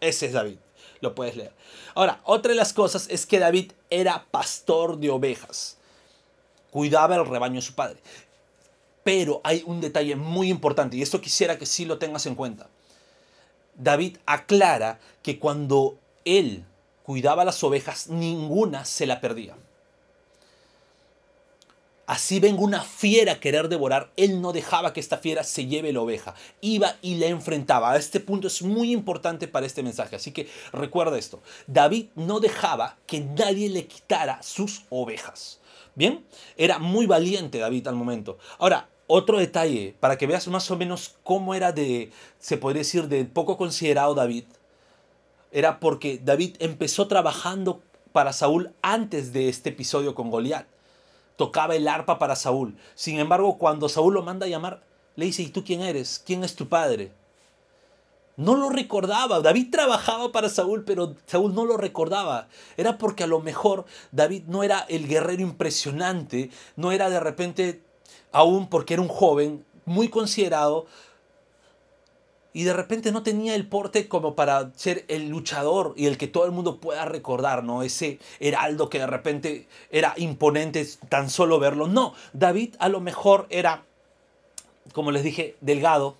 ese 0.01 0.27
es 0.27 0.33
David. 0.33 0.59
Lo 1.03 1.15
puedes 1.15 1.37
leer. 1.37 1.53
Ahora, 1.95 2.21
otra 2.25 2.51
de 2.51 2.57
las 2.57 2.73
cosas 2.73 3.09
es 3.11 3.27
que 3.27 3.41
David 3.41 3.73
era 3.91 4.25
pastor 4.31 4.97
de 4.99 5.11
ovejas. 5.11 5.77
Cuidaba 6.71 7.17
el 7.17 7.27
rebaño 7.27 7.57
de 7.57 7.63
su 7.67 7.75
padre. 7.75 8.01
Pero 9.03 9.41
hay 9.43 9.65
un 9.67 9.81
detalle 9.81 10.15
muy 10.15 10.49
importante, 10.49 10.97
y 10.97 11.03
esto 11.03 11.21
quisiera 11.21 11.59
que 11.59 11.67
sí 11.67 11.85
lo 11.85 11.99
tengas 11.99 12.25
en 12.27 12.37
cuenta. 12.37 12.69
David 13.75 14.19
aclara 14.27 15.01
que 15.23 15.41
cuando 15.41 15.99
él 16.25 16.65
cuidaba 17.03 17.45
las 17.45 17.63
ovejas, 17.65 18.07
ninguna 18.07 18.85
se 18.85 19.07
la 19.07 19.21
perdía. 19.21 19.57
Así 22.07 22.41
venga 22.41 22.63
una 22.63 22.83
fiera 22.83 23.33
a 23.33 23.41
querer 23.41 23.69
devorar, 23.69 24.13
él 24.17 24.41
no 24.41 24.53
dejaba 24.53 24.93
que 24.93 25.01
esta 25.01 25.19
fiera 25.19 25.45
se 25.45 25.67
lleve 25.67 25.93
la 25.93 26.01
oveja. 26.01 26.35
Iba 26.61 26.97
y 27.01 27.17
la 27.17 27.27
enfrentaba. 27.27 27.93
A 27.93 27.97
este 27.97 28.21
punto 28.21 28.49
es 28.49 28.63
muy 28.63 28.93
importante 28.93 29.49
para 29.49 29.67
este 29.67 29.83
mensaje. 29.83 30.17
Así 30.17 30.33
que 30.33 30.49
recuerda 30.73 31.19
esto. 31.19 31.43
David 31.67 32.07
no 32.17 32.41
dejaba 32.41 32.97
que 33.07 33.21
nadie 33.21 33.69
le 33.69 33.87
quitara 33.87 34.43
sus 34.43 34.83
ovejas. 34.91 35.61
Bien, 35.95 36.25
era 36.57 36.79
muy 36.79 37.07
valiente 37.07 37.59
David 37.59 37.87
al 37.87 37.95
momento. 37.95 38.39
Ahora, 38.59 38.89
otro 39.07 39.39
detalle, 39.39 39.95
para 40.01 40.17
que 40.17 40.27
veas 40.27 40.49
más 40.49 40.71
o 40.71 40.77
menos 40.77 41.17
cómo 41.23 41.55
era 41.55 41.71
de, 41.71 42.11
se 42.39 42.57
podría 42.57 42.81
decir, 42.81 43.09
de 43.09 43.25
poco 43.27 43.57
considerado 43.57 44.15
David 44.15 44.45
era 45.53 45.81
porque 45.81 46.19
David 46.19 46.57
empezó 46.59 47.07
trabajando 47.07 47.83
para 48.13 48.33
Saúl 48.33 48.73
antes 48.81 49.33
de 49.33 49.49
este 49.49 49.69
episodio 49.69 50.15
con 50.15 50.31
Goliat. 50.31 50.67
Tocaba 51.37 51.75
el 51.75 51.89
arpa 51.89 52.19
para 52.19 52.37
Saúl. 52.37 52.77
Sin 52.95 53.19
embargo, 53.19 53.59
cuando 53.59 53.89
Saúl 53.89 54.15
lo 54.15 54.23
manda 54.23 54.47
a 54.47 54.49
llamar, 54.49 54.83
le 55.17 55.27
dice, 55.27 55.43
¿y 55.43 55.49
tú 55.49 55.65
quién 55.65 55.81
eres? 55.81 56.23
¿Quién 56.25 56.45
es 56.45 56.55
tu 56.55 56.69
padre? 56.69 57.13
No 58.37 58.57
lo 58.57 58.71
recordaba. 58.71 59.41
David 59.41 59.71
trabajaba 59.71 60.33
para 60.33 60.49
Saúl, 60.49 60.85
pero 60.85 61.15
Saúl 61.27 61.55
no 61.55 61.65
lo 61.65 61.77
recordaba. 61.77 62.49
Era 62.77 62.97
porque 62.97 63.25
a 63.25 63.27
lo 63.27 63.41
mejor 63.41 63.85
David 64.11 64.45
no 64.47 64.63
era 64.63 64.81
el 64.89 65.07
guerrero 65.07 65.43
impresionante, 65.43 66.51
no 66.77 66.93
era 66.93 67.11
de 67.11 67.21
repente, 67.21 67.83
aún 68.33 68.69
porque 68.69 68.95
era 68.95 69.03
un 69.03 69.09
joven 69.09 69.65
muy 69.85 70.09
considerado, 70.09 70.87
y 72.53 72.65
de 72.65 72.73
repente 72.73 73.13
no 73.13 73.23
tenía 73.23 73.55
el 73.55 73.67
porte 73.67 74.09
como 74.09 74.35
para 74.35 74.73
ser 74.75 75.05
el 75.09 75.29
luchador 75.29 75.95
y 75.97 76.07
el 76.07 76.19
que 76.19 76.29
todo 76.29 76.45
el 76.45 76.53
mundo 76.53 76.79
pueda 76.79 77.05
recordar, 77.05 77.65
¿no? 77.65 77.83
Ese 77.83 78.19
heraldo 78.41 78.91
que 78.91 78.99
de 78.99 79.07
repente 79.07 79.69
era 79.91 80.15
imponente 80.17 80.87
tan 81.09 81.31
solo 81.31 81.59
verlo. 81.59 81.87
No, 81.87 82.15
David 82.33 82.75
a 82.79 82.89
lo 82.89 83.01
mejor 83.01 83.47
era, 83.49 83.85
como 84.93 85.11
les 85.11 85.23
dije, 85.23 85.57
delgado, 85.61 86.17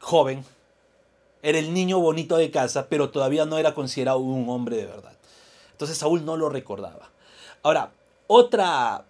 joven, 0.00 0.44
era 1.42 1.58
el 1.58 1.74
niño 1.74 1.98
bonito 1.98 2.36
de 2.36 2.50
casa, 2.50 2.86
pero 2.88 3.10
todavía 3.10 3.44
no 3.44 3.58
era 3.58 3.74
considerado 3.74 4.18
un 4.18 4.48
hombre 4.48 4.76
de 4.76 4.86
verdad. 4.86 5.12
Entonces 5.72 5.98
Saúl 5.98 6.24
no 6.24 6.36
lo 6.36 6.48
recordaba. 6.48 7.10
Ahora, 7.62 7.92
otra 8.26 9.04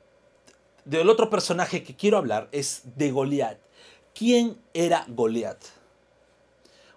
del 0.84 1.10
otro 1.10 1.28
personaje 1.28 1.82
que 1.82 1.94
quiero 1.94 2.16
hablar 2.16 2.48
es 2.50 2.82
de 2.96 3.10
Goliat. 3.10 3.58
¿Quién 4.18 4.60
era 4.74 5.04
Goliat? 5.06 5.58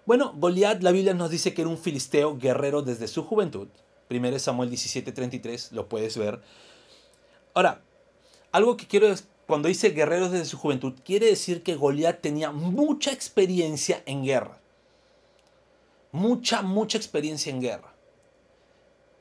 Bueno, 0.06 0.32
Goliat, 0.36 0.82
la 0.82 0.90
Biblia 0.90 1.14
nos 1.14 1.30
dice 1.30 1.54
que 1.54 1.62
era 1.62 1.70
un 1.70 1.78
filisteo 1.78 2.36
guerrero 2.36 2.82
desde 2.82 3.06
su 3.06 3.22
juventud. 3.22 3.68
1 4.10 4.38
Samuel 4.40 4.68
17:33, 4.70 5.70
lo 5.70 5.88
puedes 5.88 6.18
ver. 6.18 6.42
Ahora, 7.54 7.80
algo 8.50 8.76
que 8.76 8.88
quiero 8.88 9.06
es, 9.06 9.28
cuando 9.46 9.68
dice 9.68 9.90
guerrero 9.90 10.30
desde 10.30 10.46
su 10.46 10.58
juventud, 10.58 10.94
quiere 11.04 11.26
decir 11.26 11.62
que 11.62 11.76
Goliat 11.76 12.20
tenía 12.20 12.50
mucha 12.50 13.12
experiencia 13.12 14.02
en 14.04 14.24
guerra. 14.24 14.60
Mucha, 16.10 16.62
mucha 16.62 16.98
experiencia 16.98 17.52
en 17.52 17.60
guerra. 17.60 17.94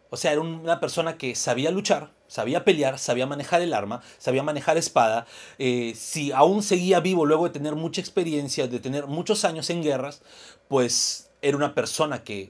O 0.10 0.18
sea, 0.18 0.32
era 0.32 0.42
una 0.42 0.80
persona 0.80 1.20
que 1.20 1.36
sabía 1.36 1.70
luchar, 1.70 2.12
sabía 2.32 2.64
pelear, 2.64 2.98
sabía 2.98 3.28
manejar 3.28 3.62
el 3.62 3.74
arma, 3.74 4.02
sabía 4.18 4.42
manejar 4.42 4.78
espada. 4.78 5.28
Eh, 5.60 5.92
si 5.98 6.32
aún 6.32 6.64
seguía 6.64 7.02
vivo 7.02 7.26
luego 7.26 7.44
de 7.44 7.50
tener 7.50 7.76
mucha 7.76 8.00
experiencia, 8.00 8.70
de 8.70 8.80
tener 8.80 9.08
muchos 9.08 9.44
años 9.44 9.70
en 9.70 9.84
guerras, 9.84 10.22
pues 10.70 11.30
era 11.42 11.58
una 11.58 11.76
persona 11.76 12.24
que 12.24 12.50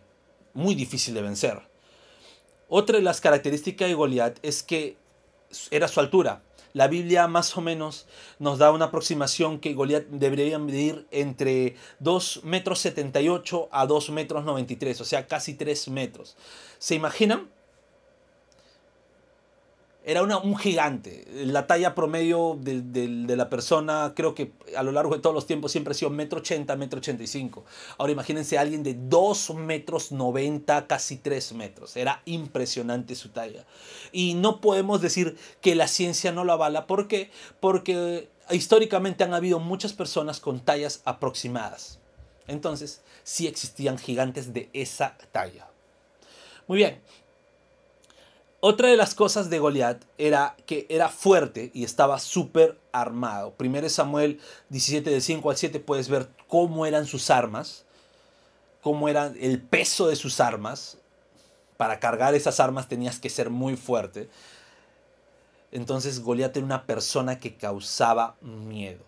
muy 0.54 0.76
difícil 0.76 1.16
de 1.16 1.24
vencer. 1.24 1.64
Otra 2.70 2.98
de 2.98 3.02
las 3.02 3.22
características 3.22 3.88
de 3.88 3.96
Goliat 3.96 4.38
es 4.44 4.62
que 4.62 4.98
era 5.72 5.88
su 5.88 6.00
altura. 6.00 6.44
La 6.74 6.88
Biblia 6.88 7.28
más 7.28 7.58
o 7.58 7.62
menos 7.62 8.06
nos 8.38 8.60
da 8.60 8.72
una 8.72 8.86
aproximación 8.86 9.60
que 9.60 9.74
Goliat 9.74 10.06
debería 10.10 10.60
medir 10.60 11.08
entre 11.10 11.76
2 12.02 12.42
metros 12.44 12.78
78 12.82 13.70
a 13.72 13.88
2 13.88 14.12
metros 14.12 14.46
93, 14.46 15.02
o 15.02 15.06
sea, 15.06 15.26
casi 15.26 15.56
3 15.56 15.88
metros. 15.88 16.38
¿Se 16.78 16.94
imaginan? 16.94 17.50
Era 20.04 20.24
un 20.24 20.58
gigante. 20.58 21.26
La 21.46 21.68
talla 21.68 21.94
promedio 21.94 22.58
de, 22.60 23.36
la 23.36 23.50
persona, 23.50 24.14
creo 24.16 24.34
que 24.34 24.52
a 24.76 24.82
lo 24.82 24.92
largo 24.92 25.16
de 25.16 25.22
todos 25.22 25.36
los 25.36 25.46
tiempos 25.46 25.72
siempre 25.72 25.92
ha 25.92 25.96
sido 25.96 26.10
metro 26.10 26.40
ochenta, 26.40 26.76
metro 26.76 26.98
ochenta 26.98 27.22
y 27.24 27.28
cinco. 27.28 27.66
Ahora 27.98 28.12
imagínense 28.12 28.58
alguien 28.58 28.82
de 28.82 28.96
2 28.96 29.56
metros 29.56 30.12
90, 30.12 30.88
casi 30.88 31.18
3 31.18 31.54
metros. 31.54 31.96
Era 31.98 32.24
impresionante 32.26 33.16
su 33.16 33.30
talla. 33.30 33.66
Y 34.12 34.34
no 34.34 34.60
podemos 34.60 35.02
decir 35.02 35.38
que 35.62 35.76
la 35.76 35.88
ciencia 35.88 36.32
no 36.32 36.46
lo 36.46 36.54
avala. 36.54 36.88
¿Por 36.88 37.08
qué? 37.08 37.30
Porque 37.60 38.30
históricamente 38.50 39.24
han 39.24 39.36
habido 39.36 39.60
muchas 39.60 39.94
personas 39.94 40.40
con 40.40 40.62
tallas 40.62 41.02
aproximadas. 41.06 42.00
Entonces, 42.48 43.02
sí 43.24 43.46
existían 43.46 44.00
gigantes 44.00 44.52
de 44.52 44.70
esa 44.74 45.16
talla. 45.32 45.68
Muy 46.68 46.78
bien, 46.78 47.02
otra 48.62 48.90
de 48.90 48.96
las 48.96 49.16
cosas 49.16 49.50
de 49.50 49.60
Goliat 49.60 50.04
era 50.18 50.56
que 50.66 50.86
era 50.90 51.10
fuerte 51.10 51.72
y 51.74 51.84
estaba 51.84 52.20
súper 52.20 52.80
armado. 52.92 53.54
Primero 53.56 53.90
Samuel 53.90 54.40
17 54.70 55.10
de 55.10 55.20
5 55.20 55.50
al 55.50 55.58
7 55.58 55.80
puedes 55.80 56.08
ver 56.08 56.30
cómo 56.48 56.86
eran 56.86 57.06
sus 57.06 57.30
armas, 57.30 57.86
cómo 58.82 59.10
era 59.10 59.34
el 59.40 59.62
peso 59.62 60.08
de 60.08 60.16
sus 60.16 60.40
armas. 60.40 60.98
Para 61.78 62.00
cargar 62.00 62.36
esas 62.36 62.60
armas 62.60 62.88
tenías 62.88 63.20
que 63.20 63.30
ser 63.30 63.50
muy 63.50 63.76
fuerte. 63.76 64.30
Entonces 65.72 66.22
Goliat 66.22 66.56
era 66.56 66.66
una 66.66 66.86
persona 66.86 67.40
que 67.40 67.56
causaba 67.56 68.36
miedo. 68.42 69.04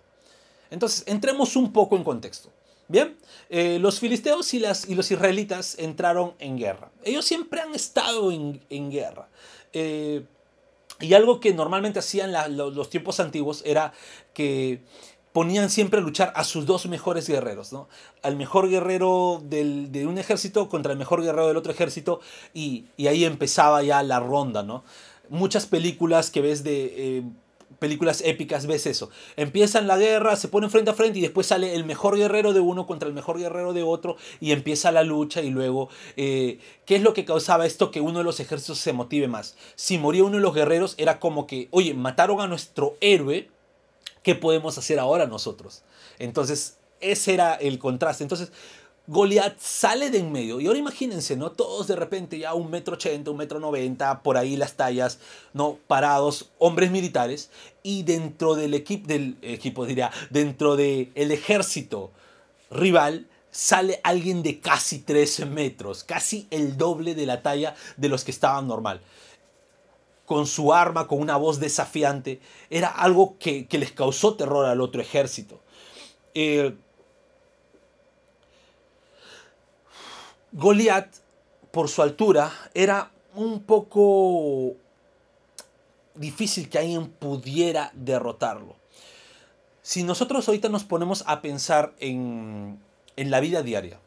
Entonces, 0.72 1.04
entremos 1.06 1.56
un 1.56 1.72
poco 1.72 1.96
en 1.96 2.04
contexto. 2.04 2.50
Bien, 2.94 3.18
eh, 3.50 3.80
los 3.80 4.00
filisteos 4.00 4.54
y, 4.54 4.60
las, 4.60 4.88
y, 4.88 4.94
los 4.94 5.10
israelitas 5.10 5.80
entraron 5.80 6.34
en 6.38 6.60
guerra. 6.60 6.92
Ellos 7.04 7.26
siempre 7.26 7.60
han 7.60 7.74
estado 7.74 8.32
en, 8.32 8.92
guerra. 8.92 9.30
Eh, 9.74 10.24
Y 11.00 11.16
algo 11.16 11.40
que 11.40 11.56
normalmente 11.56 11.98
hacían 11.98 12.32
los 12.56 12.90
tiempos 12.92 13.20
antiguos 13.20 13.64
era 13.66 13.94
que 14.36 14.84
ponían 15.32 15.72
siempre 15.72 16.02
a 16.02 16.04
luchar 16.04 16.34
a 16.36 16.44
sus 16.44 16.68
dos 16.68 16.86
mejores 16.86 17.28
guerreros, 17.28 17.74
¿no? 17.74 17.90
Al 18.22 18.36
mejor 18.36 18.70
guerrero 18.70 19.42
de 19.44 20.06
un 20.06 20.20
ejército 20.20 20.70
contra 20.70 20.92
el 20.92 21.00
mejor 21.00 21.24
guerrero 21.24 21.48
del 21.48 21.58
otro 21.58 21.72
ejército 21.72 22.20
y, 22.54 22.86
ahí 23.08 23.26
empezaba 23.26 23.82
ya 23.82 24.04
la 24.04 24.20
ronda, 24.20 24.62
¿no? 24.62 24.84
Muchas 25.30 25.66
películas 25.66 26.30
que 26.30 26.42
ves 26.42 26.64
de... 26.64 26.94
Eh, 26.96 27.24
películas 27.80 28.22
épicas 28.26 28.66
ves 28.66 28.86
eso. 28.86 29.10
Empiezan 29.36 29.88
la 29.88 29.98
guerra, 29.98 30.36
se 30.36 30.48
ponen 30.48 30.70
frente 30.70 30.92
a 30.92 30.94
frente 30.94 31.20
y 31.20 31.22
después 31.22 31.48
sale 31.48 31.76
el 31.76 31.86
mejor 31.86 32.18
guerrero 32.18 32.54
de 32.54 32.60
uno 32.60 32.86
contra 32.86 33.08
el 33.08 33.14
mejor 33.14 33.40
guerrero 33.40 33.74
de 33.74 33.84
otro 33.84 34.18
y 34.40 34.52
empieza 34.52 34.92
la 34.92 35.04
lucha 35.04 35.42
y 35.42 35.50
luego, 35.50 35.90
eh, 36.18 36.60
¿qué 36.86 36.96
es 36.96 37.02
lo 37.02 37.14
que 37.14 37.26
causaba 37.26 37.66
esto 37.66 37.92
que 37.92 38.02
uno 38.02 38.20
de 38.20 38.24
los 38.24 38.40
ejércitos 38.40 38.80
se 38.80 38.94
motive 38.94 39.28
más? 39.28 39.56
Si 39.76 39.98
moría 39.98 40.24
uno 40.24 40.38
de 40.38 40.44
los 40.44 40.54
guerreros 40.54 40.96
era 40.98 41.20
como 41.20 41.48
que, 41.48 41.68
oye, 41.72 41.94
mataron 41.94 42.42
a 42.42 42.48
nuestro 42.48 42.96
héroe, 43.02 43.50
¿qué 44.22 44.36
podemos 44.36 44.78
hacer 44.78 45.00
ahora 45.00 45.28
nosotros? 45.28 45.84
Entonces, 46.20 46.78
ese 47.04 47.34
era 47.34 47.56
el 47.56 47.80
contraste. 47.80 48.24
Entonces, 48.24 48.52
Goliat 49.08 49.60
sale 49.60 50.10
de 50.10 50.20
en 50.20 50.32
medio. 50.32 50.62
Y 50.62 50.68
ahora 50.68 50.80
imagínense, 50.80 51.36
¿no? 51.36 51.52
Todos 51.52 51.88
de 51.88 51.96
repente 51.96 52.40
ya 52.40 52.54
un 52.54 52.70
metro 52.72 52.94
ochenta, 52.94 53.32
un 53.32 53.38
metro 53.38 53.60
noventa, 53.60 54.24
por 54.24 54.38
ahí 54.38 54.56
las 54.56 54.76
tallas, 54.76 55.20
¿no? 55.54 55.78
Parados, 55.88 56.52
hombres 56.58 56.90
militares. 56.90 57.50
Y 57.84 58.04
dentro 58.04 58.56
del 58.56 58.74
equipo, 58.74 59.08
del 59.08 59.38
equipo 59.42 59.86
diría, 59.86 60.10
dentro 60.30 60.78
del 60.78 61.12
el 61.16 61.32
ejército 61.32 62.12
rival, 62.72 63.28
sale 63.52 64.00
alguien 64.04 64.42
de 64.42 64.60
casi 64.62 65.00
13 65.00 65.46
metros, 65.46 66.04
casi 66.04 66.48
el 66.50 66.78
doble 66.78 67.14
de 67.14 67.26
la 67.26 67.42
talla 67.42 67.76
de 67.98 68.10
los 68.10 68.24
que 68.24 68.32
estaban 68.32 68.68
normal. 68.68 69.02
Con 70.26 70.48
su 70.48 70.74
arma, 70.74 71.08
con 71.08 71.20
una 71.20 71.36
voz 71.36 71.60
desafiante, 71.60 72.40
era 72.70 72.88
algo 72.88 73.38
que, 73.38 73.68
les 73.70 73.92
causó 73.92 74.36
terror 74.36 74.66
al 74.66 74.80
otro 74.80 75.02
ejército. 75.02 75.60
Eh, 76.34 76.74
Goliat, 80.54 81.08
por 81.72 81.90
su 81.90 82.04
altura, 82.04 82.52
era 82.76 83.12
un 83.34 83.64
poco 83.64 84.76
difícil 86.14 86.70
que 86.70 86.78
alguien 86.78 87.08
pudiera 87.08 87.92
derrotarlo. 87.96 88.76
Si 89.82 90.04
nosotros 90.04 90.48
ahorita 90.48 90.70
nos 90.70 90.84
ponemos 90.84 91.24
a 91.26 91.42
pensar 91.42 91.94
en, 92.00 92.80
en 93.16 93.32
la 93.32 93.40
vida 93.40 93.64
diaria, 93.64 94.00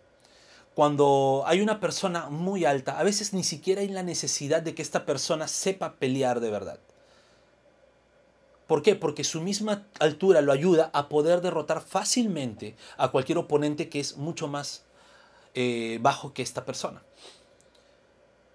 cuando 0.74 1.42
hay 1.46 1.60
una 1.60 1.80
persona 1.80 2.30
muy 2.30 2.64
alta, 2.64 3.00
a 3.00 3.02
veces 3.02 3.32
ni 3.32 3.42
siquiera 3.42 3.80
hay 3.80 3.88
la 3.88 4.04
necesidad 4.04 4.62
de 4.62 4.74
que 4.76 4.82
esta 4.82 5.04
persona 5.04 5.48
sepa 5.48 5.94
pelear 5.94 6.38
de 6.38 6.50
verdad. 6.50 6.78
¿Por 8.68 8.82
qué? 8.82 8.94
Porque 8.94 9.24
su 9.24 9.40
misma 9.40 9.84
altura 9.98 10.42
lo 10.42 10.52
ayuda 10.52 10.90
a 10.92 11.08
poder 11.08 11.40
derrotar 11.40 11.80
fácilmente 11.80 12.76
a 12.98 13.08
cualquier 13.08 13.38
oponente 13.38 13.88
que 13.88 13.98
es 13.98 14.16
mucho 14.16 14.46
más 14.46 14.85
eh, 15.58 15.98
bajo 16.02 16.34
que 16.34 16.42
esta 16.42 16.66
persona. 16.66 17.02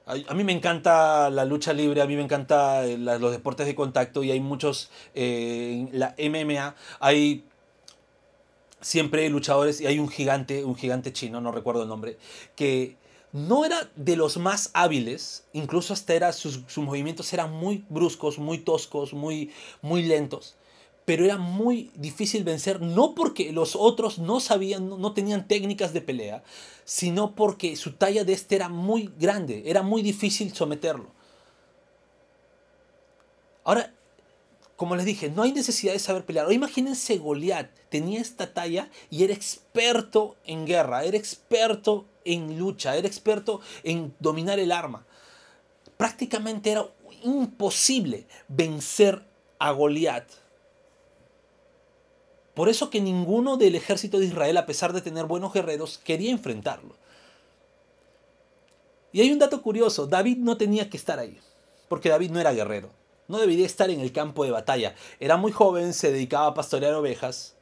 A, 0.05 0.33
mí 0.35 0.43
me 0.43 0.51
encanta 0.51 1.31
la 1.31 1.45
lucha 1.45 1.73
libre, 1.73 1.99
a 2.03 2.05
mí 2.05 2.15
me 2.15 2.21
encanta 2.21 2.85
eh, 2.85 2.95
los 2.95 3.31
deportes 3.31 3.65
de 3.65 3.73
contacto 3.73 4.23
y 4.23 4.29
hay 4.29 4.39
muchos, 4.39 4.91
eh, 5.15 5.87
la 5.93 6.13
MMA, 6.19 6.75
hay 6.99 7.43
siempre 8.81 9.27
luchadores 9.29 9.81
y 9.81 9.87
hay 9.87 9.97
un 9.97 10.09
gigante, 10.09 10.63
un 10.63 10.75
gigante 10.75 11.11
chino, 11.11 11.41
no 11.41 11.51
recuerdo 11.51 11.81
el 11.81 11.89
nombre, 11.89 12.19
que 12.55 12.97
no 13.31 13.65
era 13.65 13.89
de 13.95 14.15
los 14.15 14.37
más 14.37 14.69
hábiles, 14.75 15.45
incluso 15.53 15.93
hasta 15.93 16.13
era, 16.13 16.33
sus, 16.33 16.61
sus 16.67 16.83
movimientos 16.85 17.33
eran 17.33 17.51
muy 17.51 17.83
bruscos, 17.89 18.37
muy 18.37 18.59
toscos, 18.59 19.11
muy, 19.11 19.51
muy 19.81 20.03
lentos 20.03 20.55
pero 21.05 21.25
era 21.25 21.37
muy 21.37 21.91
difícil 21.95 22.43
vencer, 22.43 22.81
no 22.81 23.15
porque 23.15 23.51
los 23.51 23.75
otros 23.75 24.19
no 24.19 24.39
sabían, 24.39 24.87
no, 24.87 25.13
tenían 25.13 25.47
técnicas 25.47 25.93
de 25.93 26.01
pelea, 26.01 26.43
sino 26.85 27.35
porque 27.35 27.75
su 27.75 27.93
talla 27.93 28.23
de 28.23 28.33
este 28.33 28.55
era 28.55 28.69
muy 28.69 29.11
grande, 29.17 29.63
era 29.65 29.81
muy 29.81 30.03
difícil 30.03 30.53
someterlo. 30.53 31.07
Ahora, 33.63 33.93
como 34.75 34.95
les 34.95 35.05
dije, 35.05 35.29
no 35.29 35.43
hay 35.43 35.53
necesidad 35.53 35.93
de 35.93 35.99
saber 35.99 36.25
pelear. 36.25 36.47
O 36.47 36.51
imagínense 36.51 37.17
Goliat, 37.17 37.69
tenía 37.89 38.19
esta 38.19 38.53
talla 38.53 38.89
y 39.09 39.23
era 39.23 39.33
experto 39.33 40.35
en 40.45 40.65
guerra, 40.65 41.03
era 41.03 41.17
experto 41.17 42.05
en 42.25 42.57
lucha, 42.57 42.95
era 42.95 43.07
experto 43.07 43.61
en 43.83 44.13
dominar 44.19 44.59
el 44.59 44.71
arma. 44.71 45.05
Prácticamente 45.97 46.71
era 46.71 46.87
imposible 47.23 48.25
vencer 48.47 49.23
a 49.59 49.71
Goliat 49.71 50.40
por 52.53 52.69
eso 52.69 52.89
que 52.89 53.01
ninguno 53.01 53.57
del 53.57 53.75
ejército 53.75 54.19
de 54.19 54.25
Israel, 54.25 54.57
a 54.57 54.65
pesar 54.65 54.93
de 54.93 55.01
tener 55.01 55.25
buenos 55.25 55.53
guerreros, 55.53 55.97
quería 55.97 56.31
enfrentarlo. 56.31 56.95
Y 59.13 59.21
hay 59.21 59.31
un 59.31 59.39
dato 59.39 59.61
curioso, 59.61 60.07
David 60.07 60.37
no 60.37 60.57
tenía 60.57 60.89
que 60.89 60.97
estar 60.97 61.19
ahí, 61.19 61.39
porque 61.89 62.09
David 62.09 62.31
no 62.31 62.39
era 62.39 62.53
guerrero, 62.53 62.89
no 63.27 63.39
debería 63.39 63.65
estar 63.65 63.89
en 63.89 63.99
el 63.99 64.11
campo 64.11 64.43
de 64.43 64.51
batalla. 64.51 64.95
Era 65.19 65.37
muy 65.37 65.51
joven, 65.51 65.93
se 65.93 66.11
dedicaba 66.11 66.47
a 66.47 66.53
pastorear 66.53 66.93
ovejas. 66.93 67.55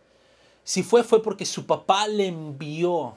Si 0.63 0.84
fue, 0.84 1.04
fue 1.04 1.21
porque 1.21 1.45
su 1.45 1.65
papá 1.65 2.08
le 2.08 2.28
envió 2.28 3.15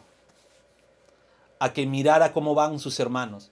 a 1.59 1.73
que 1.73 1.87
mirara 1.87 2.33
cómo 2.33 2.55
van 2.55 2.79
sus 2.79 2.99
hermanos. 3.01 3.51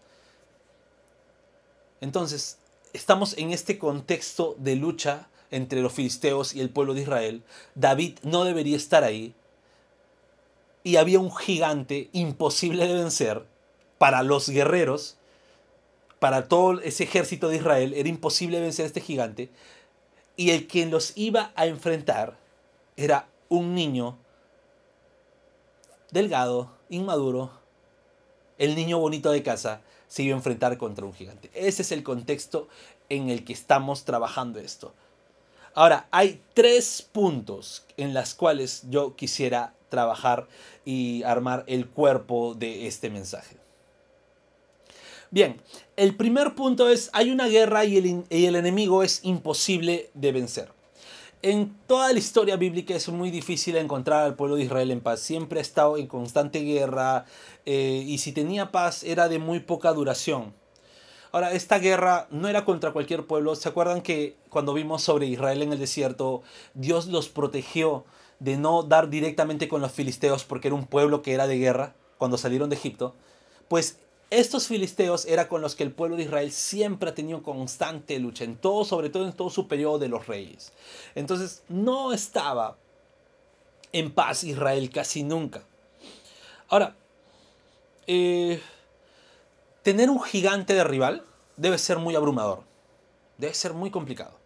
Entonces, 2.00 2.58
estamos 2.92 3.36
en 3.38 3.52
este 3.52 3.78
contexto 3.78 4.54
de 4.58 4.76
lucha 4.76 5.29
entre 5.50 5.80
los 5.80 5.92
filisteos 5.92 6.54
y 6.54 6.60
el 6.60 6.70
pueblo 6.70 6.94
de 6.94 7.02
Israel, 7.02 7.42
David 7.74 8.18
no 8.22 8.44
debería 8.44 8.76
estar 8.76 9.04
ahí. 9.04 9.34
Y 10.82 10.96
había 10.96 11.18
un 11.18 11.34
gigante 11.34 12.08
imposible 12.12 12.86
de 12.86 12.94
vencer 12.94 13.44
para 13.98 14.22
los 14.22 14.48
guerreros, 14.48 15.16
para 16.18 16.48
todo 16.48 16.80
ese 16.80 17.04
ejército 17.04 17.48
de 17.48 17.56
Israel, 17.56 17.92
era 17.94 18.08
imposible 18.08 18.60
vencer 18.60 18.84
a 18.84 18.86
este 18.86 19.00
gigante. 19.00 19.50
Y 20.36 20.50
el 20.50 20.66
quien 20.66 20.90
los 20.90 21.12
iba 21.16 21.52
a 21.54 21.66
enfrentar 21.66 22.38
era 22.96 23.28
un 23.48 23.74
niño 23.74 24.16
delgado, 26.10 26.70
inmaduro, 26.88 27.50
el 28.58 28.74
niño 28.74 28.98
bonito 28.98 29.30
de 29.30 29.42
casa, 29.42 29.82
se 30.08 30.22
iba 30.22 30.34
a 30.34 30.38
enfrentar 30.38 30.76
contra 30.76 31.06
un 31.06 31.14
gigante. 31.14 31.50
Ese 31.54 31.82
es 31.82 31.92
el 31.92 32.02
contexto 32.02 32.68
en 33.08 33.30
el 33.30 33.44
que 33.44 33.52
estamos 33.52 34.04
trabajando 34.04 34.60
esto. 34.60 34.92
Ahora, 35.74 36.08
hay 36.10 36.42
tres 36.54 37.02
puntos 37.02 37.84
en 37.96 38.12
las 38.12 38.34
cuales 38.34 38.82
yo 38.90 39.14
quisiera 39.14 39.74
trabajar 39.88 40.48
y 40.84 41.22
armar 41.24 41.64
el 41.66 41.88
cuerpo 41.88 42.54
de 42.54 42.86
este 42.86 43.10
mensaje. 43.10 43.56
Bien, 45.30 45.60
el 45.96 46.16
primer 46.16 46.56
punto 46.56 46.88
es, 46.88 47.08
hay 47.12 47.30
una 47.30 47.46
guerra 47.46 47.84
y 47.84 47.98
el, 47.98 48.56
enemigo 48.56 49.04
es 49.04 49.20
imposible 49.22 50.10
de 50.14 50.32
vencer. 50.32 50.72
En 51.42 51.74
toda 51.86 52.12
la 52.12 52.18
historia 52.18 52.56
bíblica 52.56 52.94
es 52.94 53.08
muy 53.08 53.30
difícil 53.30 53.76
encontrar 53.76 54.24
al 54.24 54.34
pueblo 54.34 54.56
de 54.56 54.64
Israel 54.64 54.90
en 54.90 55.00
paz. 55.00 55.20
Siempre 55.20 55.60
ha 55.60 55.62
estado 55.62 55.96
en 55.96 56.08
constante 56.08 56.60
guerra 56.60 57.26
eh, 57.64 58.04
y 58.06 58.18
si 58.18 58.32
tenía 58.32 58.72
paz 58.72 59.04
era 59.04 59.28
de 59.28 59.38
muy 59.38 59.60
poca 59.60 59.92
duración. 59.92 60.52
Ahora, 61.32 61.52
esta 61.52 61.78
guerra 61.78 62.26
no 62.30 62.48
era 62.48 62.64
contra 62.64 62.92
cualquier 62.92 63.26
pueblo. 63.26 63.54
¿Se 63.54 63.68
acuerdan 63.68 64.02
que 64.02 64.36
cuando 64.48 64.74
vimos 64.74 65.02
sobre 65.02 65.26
Israel 65.26 65.62
en 65.62 65.72
el 65.72 65.78
desierto, 65.78 66.42
Dios 66.74 67.06
los 67.06 67.28
protegió 67.28 68.04
de 68.40 68.56
no 68.56 68.82
dar 68.82 69.10
directamente 69.10 69.68
con 69.68 69.80
los 69.80 69.92
filisteos 69.92 70.44
porque 70.44 70.68
era 70.68 70.74
un 70.74 70.86
pueblo 70.86 71.22
que 71.22 71.32
era 71.32 71.46
de 71.46 71.58
guerra 71.58 71.94
cuando 72.18 72.38
salieron 72.38 72.70
de 72.70 72.76
Egipto? 72.76 73.14
Pues 73.68 73.98
estos 74.30 74.66
filisteos 74.66 75.24
era 75.24 75.48
con 75.48 75.60
los 75.60 75.74
que 75.74 75.82
el 75.82 75.92
pueblo 75.92 76.16
de 76.16 76.22
Israel 76.22 76.52
siempre 76.52 77.10
ha 77.10 77.14
tenido 77.14 77.42
constante 77.42 78.18
lucha, 78.18 78.44
en 78.44 78.56
todo, 78.56 78.84
sobre 78.84 79.10
todo 79.10 79.26
en 79.26 79.32
todo 79.32 79.50
su 79.50 79.68
periodo 79.68 79.98
de 79.98 80.08
los 80.08 80.26
reyes. 80.26 80.72
Entonces, 81.14 81.62
no 81.68 82.12
estaba 82.12 82.76
en 83.92 84.12
paz 84.12 84.44
Israel 84.44 84.90
casi 84.90 85.24
nunca. 85.24 85.64
Ahora, 86.68 86.94
eh, 88.06 88.60
tener 89.82 90.10
un 90.10 90.22
gigante 90.22 90.74
de 90.74 90.84
rival 90.84 91.24
debe 91.56 91.78
ser 91.78 91.98
muy 91.98 92.16
abrumador. 92.16 92.64
Debe 93.38 93.54
ser 93.54 93.72
muy 93.74 93.90
complicado. 93.90 94.38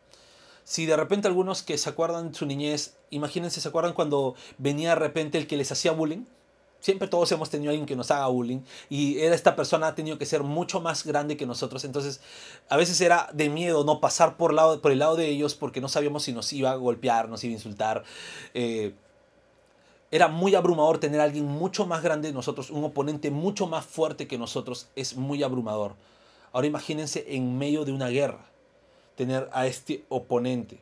Si 0.64 0.86
de 0.86 0.96
repente 0.96 1.28
algunos 1.28 1.62
que 1.62 1.76
se 1.76 1.90
acuerdan 1.90 2.32
de 2.32 2.38
su 2.38 2.46
niñez, 2.46 2.96
imagínense, 3.10 3.60
se 3.60 3.68
acuerdan 3.68 3.92
cuando 3.92 4.34
venía 4.56 4.90
de 4.90 4.94
repente 4.96 5.36
el 5.36 5.46
que 5.46 5.56
les 5.56 5.70
hacía 5.70 5.92
bullying. 5.92 6.24
Siempre 6.80 7.08
todos 7.08 7.32
hemos 7.32 7.48
tenido 7.48 7.70
alguien 7.70 7.86
que 7.86 7.96
nos 7.96 8.10
haga 8.10 8.26
bullying 8.26 8.60
y 8.90 9.18
era 9.18 9.34
esta 9.34 9.56
persona 9.56 9.86
ha 9.88 9.94
tenido 9.94 10.18
que 10.18 10.26
ser 10.26 10.42
mucho 10.42 10.80
más 10.80 11.04
grande 11.04 11.36
que 11.36 11.46
nosotros. 11.46 11.84
Entonces, 11.84 12.20
a 12.68 12.76
veces 12.76 13.00
era 13.00 13.30
de 13.32 13.48
miedo 13.48 13.84
no 13.84 14.00
pasar 14.00 14.36
por, 14.36 14.52
lado, 14.52 14.80
por 14.82 14.92
el 14.92 14.98
lado 14.98 15.16
de 15.16 15.28
ellos 15.28 15.54
porque 15.54 15.80
no 15.80 15.88
sabíamos 15.88 16.24
si 16.24 16.32
nos 16.32 16.52
iba 16.52 16.72
a 16.72 16.76
golpear, 16.76 17.28
nos 17.28 17.42
iba 17.44 17.52
a 17.52 17.54
insultar. 17.54 18.04
Eh, 18.52 18.94
era 20.14 20.28
muy 20.28 20.54
abrumador 20.54 20.98
tener 20.98 21.20
a 21.20 21.24
alguien 21.24 21.44
mucho 21.44 21.86
más 21.86 22.00
grande 22.00 22.28
de 22.28 22.34
nosotros, 22.34 22.70
un 22.70 22.84
oponente 22.84 23.32
mucho 23.32 23.66
más 23.66 23.84
fuerte 23.84 24.28
que 24.28 24.38
nosotros, 24.38 24.86
es 24.94 25.16
muy 25.16 25.42
abrumador. 25.42 25.96
Ahora 26.52 26.68
imagínense 26.68 27.24
en 27.34 27.58
medio 27.58 27.84
de 27.84 27.90
una 27.90 28.06
guerra, 28.06 28.46
tener 29.16 29.50
a 29.52 29.66
este 29.66 30.04
oponente. 30.08 30.78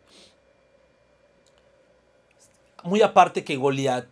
Muy 2.82 3.00
aparte 3.00 3.42
que 3.42 3.56
Goliat 3.56 4.04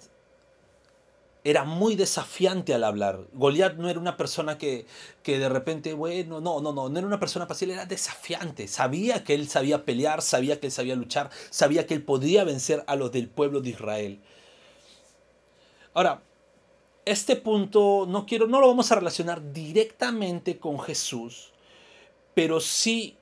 era 1.44 1.64
muy 1.64 1.96
desafiante 1.96 2.72
al 2.72 2.82
hablar. 2.82 3.20
Goliat 3.34 3.74
no 3.74 3.90
era 3.90 4.00
una 4.00 4.16
persona 4.16 4.56
que, 4.56 4.86
que, 5.22 5.38
de 5.38 5.50
repente, 5.50 5.92
bueno, 5.92 6.40
no, 6.40 6.62
no, 6.62 6.72
no, 6.72 6.88
no 6.88 6.98
era 6.98 7.06
una 7.06 7.20
persona 7.20 7.46
fácil, 7.46 7.72
era 7.72 7.84
desafiante. 7.84 8.68
Sabía 8.68 9.22
que 9.22 9.34
él 9.34 9.50
sabía 9.50 9.84
pelear, 9.84 10.22
sabía 10.22 10.58
que 10.60 10.68
él 10.68 10.72
sabía 10.72 10.96
luchar, 10.96 11.28
sabía 11.50 11.86
que 11.86 11.92
él 11.92 12.02
podía 12.02 12.42
vencer 12.44 12.84
a 12.86 12.96
los 12.96 13.12
del 13.12 13.28
pueblo 13.28 13.60
de 13.60 13.68
Israel. 13.68 14.20
Ahora, 15.94 16.22
este 17.04 17.36
punto 17.36 18.06
no 18.08 18.26
quiero, 18.26 18.46
no 18.46 18.60
lo 18.60 18.68
vamos 18.68 18.92
a 18.92 18.94
relacionar 18.94 19.52
directamente 19.52 20.58
con 20.58 20.78
Jesús, 20.78 21.52
pero 22.34 22.60
sí 22.60 23.16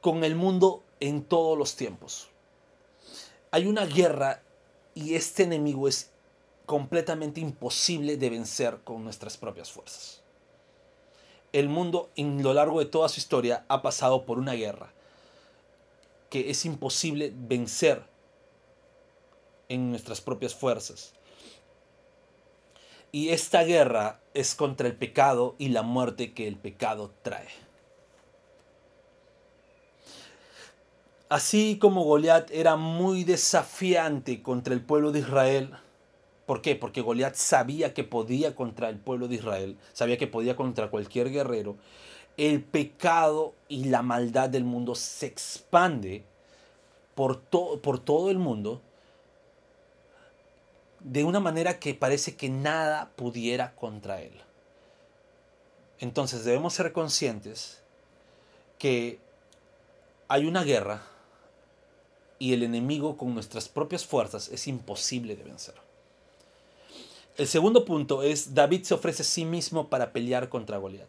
con 0.00 0.24
el 0.24 0.34
mundo 0.34 0.82
en 1.00 1.22
todos 1.24 1.56
los 1.56 1.76
tiempos. 1.76 2.28
Hay 3.50 3.66
una 3.66 3.86
guerra 3.86 4.42
y 4.94 5.14
este 5.14 5.44
enemigo 5.44 5.88
es 5.88 6.10
completamente 6.66 7.40
imposible 7.40 8.16
de 8.16 8.30
vencer 8.30 8.80
con 8.84 9.04
nuestras 9.04 9.36
propias 9.36 9.70
fuerzas. 9.70 10.22
El 11.52 11.68
mundo 11.68 12.10
en 12.16 12.42
lo 12.42 12.52
largo 12.52 12.80
de 12.80 12.86
toda 12.86 13.08
su 13.08 13.20
historia 13.20 13.64
ha 13.68 13.80
pasado 13.80 14.26
por 14.26 14.38
una 14.38 14.52
guerra 14.52 14.92
que 16.28 16.50
es 16.50 16.64
imposible 16.66 17.32
vencer 17.34 18.02
en 19.68 19.90
nuestras 19.90 20.20
propias 20.20 20.54
fuerzas. 20.54 21.14
Y 23.12 23.30
esta 23.30 23.62
guerra 23.62 24.20
es 24.34 24.54
contra 24.54 24.86
el 24.86 24.94
pecado 24.94 25.54
y 25.58 25.68
la 25.68 25.82
muerte 25.82 26.32
que 26.32 26.46
el 26.46 26.56
pecado 26.56 27.12
trae. 27.22 27.48
Así 31.28 31.78
como 31.80 32.04
Goliat 32.04 32.50
era 32.52 32.76
muy 32.76 33.24
desafiante 33.24 34.42
contra 34.42 34.74
el 34.74 34.80
pueblo 34.80 35.10
de 35.10 35.20
Israel, 35.20 35.70
¿por 36.46 36.62
qué? 36.62 36.76
Porque 36.76 37.00
Goliat 37.00 37.34
sabía 37.34 37.94
que 37.94 38.04
podía 38.04 38.54
contra 38.54 38.88
el 38.88 38.98
pueblo 38.98 39.26
de 39.26 39.34
Israel, 39.34 39.76
sabía 39.92 40.18
que 40.18 40.28
podía 40.28 40.54
contra 40.54 40.88
cualquier 40.88 41.32
guerrero. 41.32 41.76
El 42.36 42.62
pecado 42.62 43.54
y 43.68 43.86
la 43.86 44.02
maldad 44.02 44.50
del 44.50 44.62
mundo 44.64 44.94
se 44.94 45.26
expande 45.26 46.22
por, 47.16 47.40
por 47.40 47.98
todo 47.98 48.30
el 48.30 48.38
mundo 48.38 48.80
de 51.06 51.22
una 51.22 51.38
manera 51.38 51.78
que 51.78 51.94
parece 51.94 52.34
que 52.34 52.48
nada 52.48 53.12
pudiera 53.14 53.76
contra 53.76 54.20
él. 54.20 54.32
Entonces 56.00 56.44
debemos 56.44 56.74
ser 56.74 56.92
conscientes 56.92 57.80
que 58.76 59.20
hay 60.26 60.46
una 60.46 60.64
guerra 60.64 61.02
y 62.40 62.54
el 62.54 62.64
enemigo 62.64 63.16
con 63.16 63.32
nuestras 63.34 63.68
propias 63.68 64.04
fuerzas 64.04 64.48
es 64.48 64.66
imposible 64.66 65.36
de 65.36 65.44
vencer. 65.44 65.74
El 67.36 67.46
segundo 67.46 67.84
punto 67.84 68.24
es 68.24 68.52
David 68.52 68.82
se 68.82 68.94
ofrece 68.94 69.22
a 69.22 69.26
sí 69.26 69.44
mismo 69.44 69.88
para 69.88 70.12
pelear 70.12 70.48
contra 70.48 70.78
Goliat. 70.78 71.08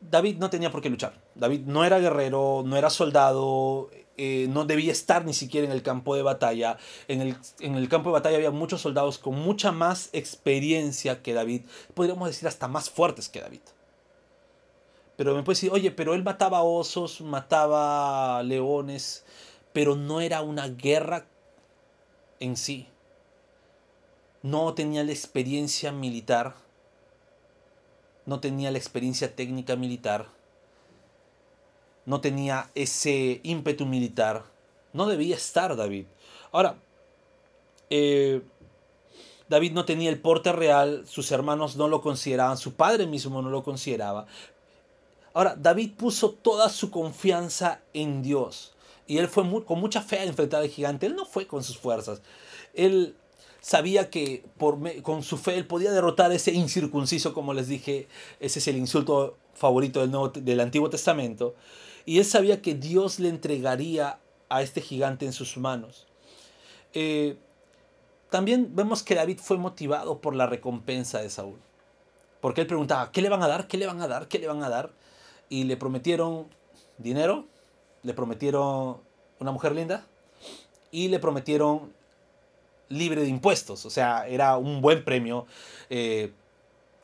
David 0.00 0.38
no 0.38 0.50
tenía 0.50 0.72
por 0.72 0.82
qué 0.82 0.90
luchar. 0.90 1.14
David 1.36 1.60
no 1.60 1.84
era 1.84 2.00
guerrero, 2.00 2.64
no 2.66 2.76
era 2.76 2.90
soldado, 2.90 3.88
eh, 4.22 4.48
no 4.48 4.66
debía 4.66 4.92
estar 4.92 5.24
ni 5.24 5.32
siquiera 5.32 5.66
en 5.66 5.72
el 5.72 5.82
campo 5.82 6.14
de 6.14 6.20
batalla. 6.20 6.76
En 7.08 7.22
el, 7.22 7.36
en 7.60 7.74
el, 7.74 7.88
campo 7.88 8.10
de 8.10 8.12
batalla 8.12 8.36
había 8.36 8.50
muchos 8.50 8.82
soldados 8.82 9.16
con 9.16 9.34
mucha 9.34 9.72
más 9.72 10.10
experiencia 10.12 11.22
que 11.22 11.32
David, 11.32 11.62
podríamos 11.94 12.28
decir 12.28 12.46
hasta 12.46 12.68
más 12.68 12.90
fuertes 12.90 13.30
que 13.30 13.40
David. 13.40 13.62
Pero 15.16 15.34
me 15.34 15.42
puede 15.42 15.56
decir, 15.56 15.72
oye, 15.72 15.90
pero 15.90 16.12
él 16.12 16.22
mataba 16.22 16.62
osos, 16.62 17.22
mataba 17.22 18.42
leones, 18.42 19.24
pero 19.72 19.96
no 19.96 20.20
era 20.20 20.42
una 20.42 20.68
guerra 20.68 21.24
en 22.40 22.58
sí. 22.58 22.88
No 24.42 24.74
tenía 24.74 25.02
la 25.02 25.12
experiencia 25.12 25.92
militar, 25.92 26.56
no 28.26 28.38
tenía 28.38 28.70
la 28.70 28.76
experiencia 28.76 29.34
técnica 29.34 29.76
militar, 29.76 30.28
no 32.10 32.20
tenía 32.20 32.70
ese 32.74 33.40
ímpetu 33.44 33.86
militar. 33.86 34.44
No 34.92 35.06
debía 35.06 35.36
estar 35.36 35.76
David. 35.76 36.06
Ahora, 36.50 36.76
eh, 37.88 38.42
David 39.48 39.72
no 39.72 39.84
tenía 39.84 40.10
el 40.10 40.20
porte 40.20 40.50
real, 40.50 41.04
sus 41.06 41.30
hermanos 41.30 41.76
no 41.76 41.86
lo 41.86 42.02
consideraban, 42.02 42.58
su 42.58 42.74
padre 42.74 43.06
mismo 43.06 43.40
no 43.42 43.48
lo 43.48 43.62
consideraba. 43.62 44.26
Ahora, 45.34 45.54
David 45.56 45.92
puso 45.96 46.32
toda 46.32 46.68
su 46.68 46.90
confianza 46.90 47.80
en 47.94 48.22
Dios. 48.22 48.72
Y 49.06 49.18
él 49.18 49.28
fue 49.28 49.44
con 49.64 49.78
mucha 49.78 50.02
fe 50.02 50.18
a 50.18 50.24
enfrentar 50.24 50.62
al 50.62 50.68
gigante. 50.68 51.06
Él 51.06 51.14
no 51.14 51.26
fue 51.26 51.46
con 51.46 51.62
sus 51.62 51.78
fuerzas. 51.78 52.22
Él 52.74 53.14
sabía 53.60 54.10
que 54.10 54.44
con 55.02 55.22
su 55.22 55.38
fe 55.38 55.56
él 55.56 55.66
podía 55.66 55.92
derrotar 55.92 56.32
a 56.32 56.34
ese 56.34 56.52
incircunciso, 56.52 57.32
como 57.34 57.54
les 57.54 57.68
dije. 57.68 58.08
Ese 58.40 58.58
es 58.58 58.66
el 58.66 58.76
insulto 58.76 59.36
favorito 59.54 60.00
del, 60.00 60.10
Nuevo, 60.10 60.28
del 60.28 60.58
Antiguo 60.58 60.90
Testamento. 60.90 61.54
Y 62.04 62.18
él 62.18 62.24
sabía 62.24 62.62
que 62.62 62.74
Dios 62.74 63.18
le 63.18 63.28
entregaría 63.28 64.18
a 64.48 64.62
este 64.62 64.80
gigante 64.80 65.26
en 65.26 65.32
sus 65.32 65.56
manos. 65.56 66.06
Eh, 66.92 67.36
también 68.30 68.74
vemos 68.74 69.02
que 69.02 69.14
David 69.14 69.38
fue 69.42 69.58
motivado 69.58 70.20
por 70.20 70.34
la 70.34 70.46
recompensa 70.46 71.20
de 71.20 71.30
Saúl. 71.30 71.58
Porque 72.40 72.62
él 72.62 72.66
preguntaba, 72.66 73.12
¿qué 73.12 73.22
le 73.22 73.28
van 73.28 73.42
a 73.42 73.48
dar? 73.48 73.66
¿Qué 73.66 73.76
le 73.76 73.86
van 73.86 74.00
a 74.00 74.08
dar? 74.08 74.28
¿Qué 74.28 74.38
le 74.38 74.46
van 74.46 74.62
a 74.62 74.68
dar? 74.68 74.92
Y 75.48 75.64
le 75.64 75.76
prometieron 75.76 76.46
dinero, 76.98 77.46
le 78.02 78.14
prometieron 78.14 78.98
una 79.40 79.52
mujer 79.52 79.72
linda 79.74 80.06
y 80.90 81.08
le 81.08 81.18
prometieron 81.18 81.92
libre 82.88 83.22
de 83.22 83.28
impuestos. 83.28 83.84
O 83.84 83.90
sea, 83.90 84.26
era 84.26 84.56
un 84.56 84.80
buen 84.80 85.04
premio. 85.04 85.46
Eh, 85.90 86.32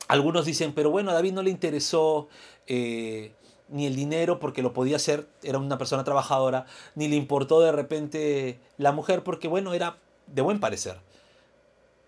algunos 0.07 0.45
dicen, 0.45 0.73
pero 0.73 0.89
bueno, 0.89 1.11
a 1.11 1.13
David 1.13 1.33
no 1.33 1.43
le 1.43 1.49
interesó 1.49 2.29
eh, 2.67 3.33
ni 3.69 3.85
el 3.85 3.95
dinero 3.95 4.39
porque 4.39 4.61
lo 4.61 4.73
podía 4.73 4.95
hacer, 4.95 5.27
era 5.43 5.57
una 5.57 5.77
persona 5.77 6.03
trabajadora, 6.03 6.65
ni 6.95 7.07
le 7.07 7.15
importó 7.15 7.59
de 7.61 7.71
repente 7.71 8.59
la 8.77 8.91
mujer 8.91 9.23
porque, 9.23 9.47
bueno, 9.47 9.73
era 9.73 9.97
de 10.27 10.41
buen 10.41 10.59
parecer. 10.59 10.97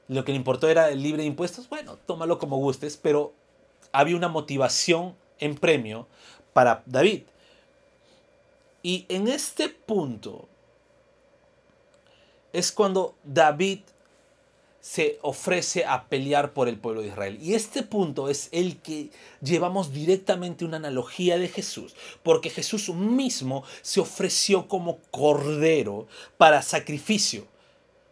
Lo 0.08 0.26
que 0.26 0.32
le 0.32 0.38
importó 0.38 0.70
era 0.70 0.90
el 0.90 1.04
libre 1.04 1.22
de 1.22 1.28
impuestos, 1.28 1.70
bueno, 1.70 1.98
tómalo 2.06 2.40
como 2.40 2.58
gustes, 2.58 2.98
pero 2.98 3.34
había 3.92 4.16
una 4.16 4.28
motivación 4.28 5.16
en 5.40 5.56
premio 5.56 6.08
para 6.54 6.84
David. 6.86 7.24
Y 8.82 9.06
en 9.10 9.28
este 9.28 9.70
punto 9.70 10.48
es 12.54 12.72
cuando 12.72 13.16
David 13.24 13.82
se 14.90 15.20
ofrece 15.22 15.86
a 15.86 16.10
pelear 16.10 16.52
por 16.52 16.68
el 16.68 16.80
pueblo 16.80 17.02
de 17.02 17.10
Israel. 17.10 17.38
Y 17.40 17.54
este 17.54 17.84
punto 17.84 18.28
es 18.28 18.50
el 18.52 18.78
que 18.78 19.12
llevamos 19.40 19.94
directamente 19.94 20.66
una 20.66 20.78
analogía 20.78 21.38
de 21.38 21.48
Jesús, 21.48 21.96
porque 22.24 22.50
Jesús 22.50 22.90
mismo 22.90 23.64
se 23.84 24.00
ofreció 24.00 24.68
como 24.68 24.98
cordero 25.12 26.08
para 26.38 26.64
sacrificio, 26.64 27.46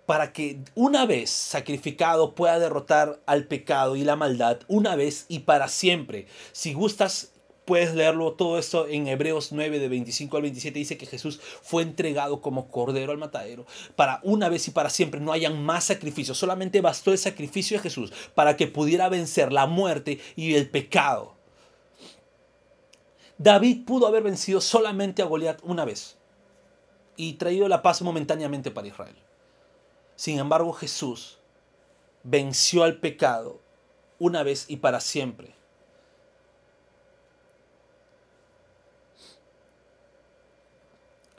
para 0.05 0.33
que 0.33 0.59
una 0.75 1.07
vez 1.07 1.31
sacrificado 1.31 2.35
pueda 2.35 2.59
derrotar 2.59 3.21
al 3.25 3.45
pecado 3.45 3.95
y 3.95 4.03
la 4.03 4.15
maldad, 4.15 4.59
una 4.67 4.95
vez 4.95 5.25
y 5.29 5.39
para 5.39 5.69
siempre. 5.69 6.27
Si 6.51 6.73
gustas 6.73 7.31
Puedes 7.67 7.93
leerlo 7.93 8.31
todo 8.31 8.57
esto 8.57 8.87
en 8.87 9.09
Hebreos 9.09 9.51
9 9.51 9.79
de 9.79 9.89
25 9.89 10.37
al 10.37 10.43
27. 10.43 10.79
Dice 10.79 10.97
que 10.97 11.05
Jesús 11.05 11.41
fue 11.61 11.83
entregado 11.83 12.39
como 12.39 12.69
cordero 12.69 13.11
al 13.11 13.17
matadero 13.17 13.65
para 13.97 14.21
una 14.23 14.47
vez 14.47 14.69
y 14.69 14.71
para 14.71 14.89
siempre 14.89 15.19
no 15.19 15.33
hayan 15.33 15.61
más 15.61 15.83
sacrificios. 15.83 16.37
Solamente 16.37 16.79
bastó 16.79 17.11
el 17.11 17.17
sacrificio 17.17 17.75
de 17.75 17.83
Jesús 17.83 18.13
para 18.35 18.55
que 18.55 18.67
pudiera 18.67 19.09
vencer 19.09 19.51
la 19.51 19.65
muerte 19.65 20.17
y 20.37 20.55
el 20.55 20.69
pecado. 20.69 21.35
David 23.37 23.83
pudo 23.83 24.07
haber 24.07 24.23
vencido 24.23 24.61
solamente 24.61 25.21
a 25.21 25.25
Goliat 25.25 25.59
una 25.61 25.83
vez 25.83 26.17
y 27.17 27.33
traído 27.33 27.67
la 27.67 27.81
paz 27.81 28.01
momentáneamente 28.01 28.71
para 28.71 28.87
Israel. 28.87 29.17
Sin 30.15 30.39
embargo, 30.39 30.71
Jesús 30.71 31.37
venció 32.23 32.85
al 32.85 33.01
pecado 33.01 33.59
una 34.19 34.43
vez 34.43 34.67
y 34.69 34.77
para 34.77 35.01
siempre 35.01 35.56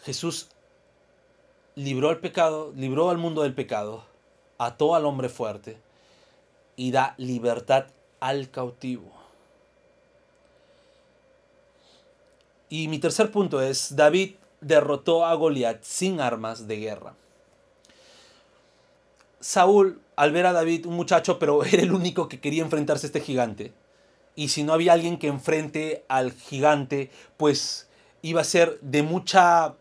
Jesús 0.09 0.49
libró 1.75 2.09
al 2.09 2.19
pecado, 2.19 2.73
libró 2.75 3.11
al 3.11 3.19
mundo 3.19 3.43
del 3.43 3.53
pecado, 3.53 4.05
ató 4.57 4.95
al 4.95 5.05
hombre 5.05 5.29
fuerte 5.29 5.77
y 6.77 6.93
da 6.93 7.15
libertad 7.19 7.89
al 8.19 8.51
cautivo. 8.51 9.13
Y 12.71 12.89
mi 12.89 12.99
tercer 12.99 13.31
punto 13.31 13.61
es, 13.61 13.97
David 13.97 14.37
derrotó 14.63 15.27
a 15.27 15.35
Goliat 15.35 15.83
sin 15.83 16.23
armas 16.23 16.67
de 16.67 16.77
guerra. 16.79 17.15
Saúl, 19.41 20.01
al 20.17 20.33
ver 20.33 20.47
a 20.47 20.55
David, 20.55 20.87
un 20.87 20.95
muchacho, 20.95 21.39
pero 21.39 21.63
era 21.71 21.83
el 21.83 21.93
único 21.93 22.31
que 22.31 22.41
quería 22.41 22.63
enfrentarse 22.63 23.05
a 23.05 23.09
este 23.09 23.21
gigante. 23.21 23.75
Y 24.35 24.49
si 24.49 24.63
no 24.63 24.73
había 24.73 24.95
alguien 24.95 25.19
que 25.19 25.27
enfrente 25.27 26.07
al 26.09 26.33
gigante, 26.33 27.11
pues 27.37 27.91
iba 28.23 28.41
a 28.41 28.45
ser 28.45 28.81
de 28.81 29.03
mucha 29.03 29.75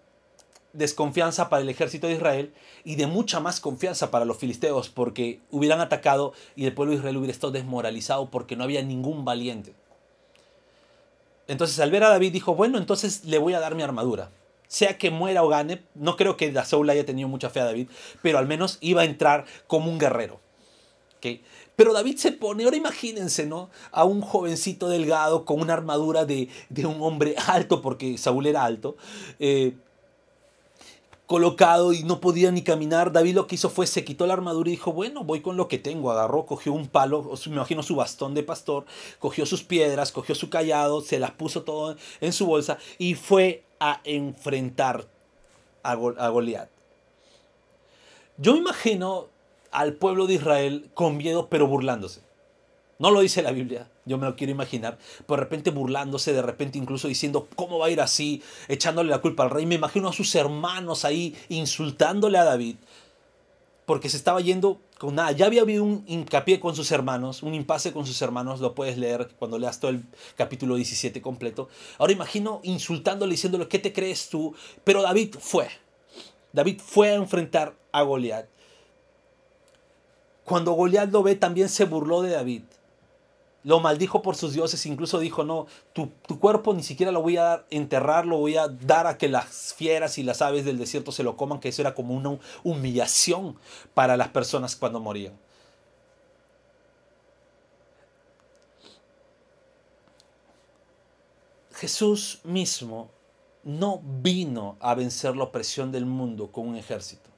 desconfianza 0.77 1.49
para 1.49 1.61
el 1.61 1.69
ejército 1.69 2.07
de 2.07 2.13
Israel 2.13 2.53
y 2.83 2.95
de 2.95 3.07
mucha 3.07 3.39
más 3.39 3.59
confianza 3.59 4.11
para 4.11 4.25
los 4.25 4.37
filisteos 4.37 4.89
porque 4.89 5.41
hubieran 5.51 5.81
atacado 5.81 6.33
y 6.55 6.65
el 6.65 6.73
pueblo 6.73 6.91
de 6.91 6.99
Israel 6.99 7.17
hubiera 7.17 7.31
estado 7.31 7.51
desmoralizado 7.51 8.29
porque 8.29 8.55
no 8.55 8.63
había 8.63 8.81
ningún 8.81 9.25
valiente. 9.25 9.73
Entonces 11.47 11.79
al 11.79 11.91
ver 11.91 12.03
a 12.03 12.09
David 12.09 12.31
dijo, 12.31 12.55
bueno, 12.55 12.77
entonces 12.77 13.25
le 13.25 13.37
voy 13.37 13.53
a 13.53 13.59
dar 13.59 13.75
mi 13.75 13.83
armadura. 13.83 14.31
Sea 14.67 14.97
que 14.97 15.11
muera 15.11 15.43
o 15.43 15.47
gane, 15.47 15.83
no 15.95 16.17
creo 16.17 16.35
que 16.37 16.53
Saúl 16.63 16.89
haya 16.89 17.05
tenido 17.05 17.27
mucha 17.29 17.49
fe 17.49 17.61
a 17.61 17.65
David, 17.65 17.87
pero 18.21 18.37
al 18.37 18.47
menos 18.47 18.77
iba 18.81 19.01
a 19.01 19.05
entrar 19.05 19.45
como 19.67 19.89
un 19.89 19.97
guerrero. 19.97 20.41
Pero 21.75 21.93
David 21.93 22.17
se 22.17 22.31
pone, 22.31 22.63
ahora 22.63 22.77
imagínense, 22.77 23.45
¿no? 23.45 23.69
A 23.91 24.03
un 24.03 24.21
jovencito 24.21 24.89
delgado 24.89 25.45
con 25.45 25.61
una 25.61 25.73
armadura 25.73 26.25
de, 26.25 26.49
un 26.77 27.01
hombre 27.01 27.35
alto, 27.47 27.81
porque 27.81 28.17
Saúl 28.17 28.47
era 28.47 28.63
alto, 28.63 28.97
eh, 29.39 29.75
colocado 31.27 31.93
y 31.93 32.03
no 32.03 32.19
podía 32.19 32.51
ni 32.51 32.63
caminar. 32.63 33.11
David 33.11 33.35
lo 33.35 33.45
que 33.45 33.55
hizo 33.55 33.69
fue 33.69 33.85
se 33.85 34.03
quitó 34.03 34.25
la 34.25 34.33
armadura 34.33 34.69
y 34.69 34.71
dijo, 34.71 34.93
bueno, 34.93 35.23
voy 35.23 35.41
con 35.41 35.57
lo 35.57 35.67
que 35.67 35.77
tengo. 35.77 36.09
Agarró, 36.09 36.45
cogió 36.45 36.73
un 36.73 36.87
palo, 36.87 37.31
me 37.47 37.55
imagino 37.55 37.83
su 37.83 37.95
bastón 37.95 38.33
de 38.33 38.43
pastor, 38.43 38.85
cogió 39.19 39.45
sus 39.45 39.63
piedras, 39.63 40.11
cogió 40.11 40.33
su 40.33 40.49
callado, 40.49 41.01
se 41.01 41.19
las 41.19 41.31
puso 41.31 41.63
todo 41.63 41.95
en 42.21 42.33
su 42.33 42.47
bolsa 42.47 42.79
y 42.97 43.13
fue 43.13 43.63
a 43.79 44.01
enfrentar 44.05 45.05
a, 45.83 45.91
a 45.91 46.29
Goliat. 46.29 46.69
Yo 48.37 48.55
imagino 48.55 49.27
al 49.71 49.93
pueblo 49.93 50.27
de 50.27 50.35
Israel 50.35 50.89
con 50.93 51.17
miedo 51.17 51.49
pero 51.49 51.67
burlándose. 51.67 52.26
No 52.99 53.11
lo 53.11 53.19
dice 53.19 53.43
la 53.43 53.51
Biblia, 53.51 53.87
yo 54.05 54.17
me 54.17 54.25
lo 54.25 54.35
quiero 54.35 54.51
imaginar. 54.51 54.97
Por 55.27 55.37
de 55.37 55.43
repente 55.43 55.69
burlándose, 55.69 56.33
de 56.33 56.41
repente 56.41 56.79
incluso 56.79 57.07
diciendo, 57.07 57.47
¿cómo 57.55 57.77
va 57.77 57.87
a 57.87 57.89
ir 57.91 58.01
así? 58.01 58.41
Echándole 58.67 59.11
la 59.11 59.21
culpa 59.21 59.43
al 59.43 59.51
rey. 59.51 59.67
Me 59.67 59.75
imagino 59.75 60.09
a 60.09 60.13
sus 60.13 60.33
hermanos 60.33 61.05
ahí 61.05 61.35
insultándole 61.49 62.39
a 62.39 62.43
David. 62.43 62.77
Porque 63.85 64.09
se 64.09 64.17
estaba 64.17 64.41
yendo 64.41 64.81
con 64.97 65.15
nada. 65.15 65.31
Ya 65.31 65.45
había 65.45 65.61
habido 65.61 65.83
un 65.83 66.03
hincapié 66.07 66.59
con 66.59 66.75
sus 66.75 66.91
hermanos, 66.91 67.43
un 67.43 67.53
impasse 67.53 67.93
con 67.93 68.07
sus 68.07 68.19
hermanos. 68.21 68.61
Lo 68.61 68.73
puedes 68.73 68.97
leer 68.97 69.29
cuando 69.37 69.59
leas 69.59 69.79
todo 69.79 69.91
el 69.91 70.03
capítulo 70.35 70.75
17 70.75 71.21
completo. 71.21 71.69
Ahora 71.99 72.13
imagino 72.13 72.61
insultándole, 72.63 73.31
diciéndole, 73.31 73.67
¿qué 73.67 73.77
te 73.77 73.93
crees 73.93 74.27
tú? 74.29 74.55
Pero 74.83 75.03
David 75.03 75.35
fue. 75.39 75.69
David 76.51 76.81
fue 76.83 77.11
a 77.11 77.15
enfrentar 77.15 77.75
a 77.91 78.01
Goliat. 78.01 78.47
Cuando 80.43 80.71
Goliat 80.71 81.11
lo 81.11 81.21
ve, 81.21 81.35
también 81.35 81.69
se 81.69 81.85
burló 81.85 82.23
de 82.23 82.31
David 82.31 82.63
lo 83.63 83.79
maldijo 83.79 84.21
por 84.21 84.35
sus 84.35 84.53
dioses, 84.53 84.85
incluso 84.85 85.19
dijo, 85.19 85.43
no, 85.43 85.67
tu, 85.93 86.09
cuerpo 86.39 86.73
ni 86.73 86.83
siquiera 86.83 87.11
lo 87.11 87.21
voy 87.21 87.37
a 87.37 87.65
enterrar, 87.69 88.25
lo 88.25 88.37
voy 88.37 88.55
a 88.55 88.67
dar 88.67 89.07
a 89.07 89.17
que 89.17 89.27
las 89.27 89.73
fieras 89.73 90.17
y 90.17 90.23
las 90.23 90.41
aves 90.41 90.63
del 90.63 90.77
desierto 90.77 91.11
se 91.11 91.23
lo 91.23 91.35
coman, 91.35 91.59
que 91.59 91.69
eso 91.69 91.81
era 91.81 91.93
como 91.93 92.13
una 92.13 92.39
humillación 92.63 93.57
para 93.93 94.15
las 94.15 94.29
personas 94.29 94.75
cuando 94.75 94.99
morían. 94.99 95.33
Jesús 101.73 102.39
mismo 102.43 103.11
no 103.63 104.01
vino 104.03 104.77
a 104.79 104.95
vencer 104.95 105.35
la 105.35 105.43
opresión 105.43 105.91
del 105.91 106.05
mundo 106.05 106.51
con 106.51 106.67
un 106.69 106.75
ejército. 106.75 107.29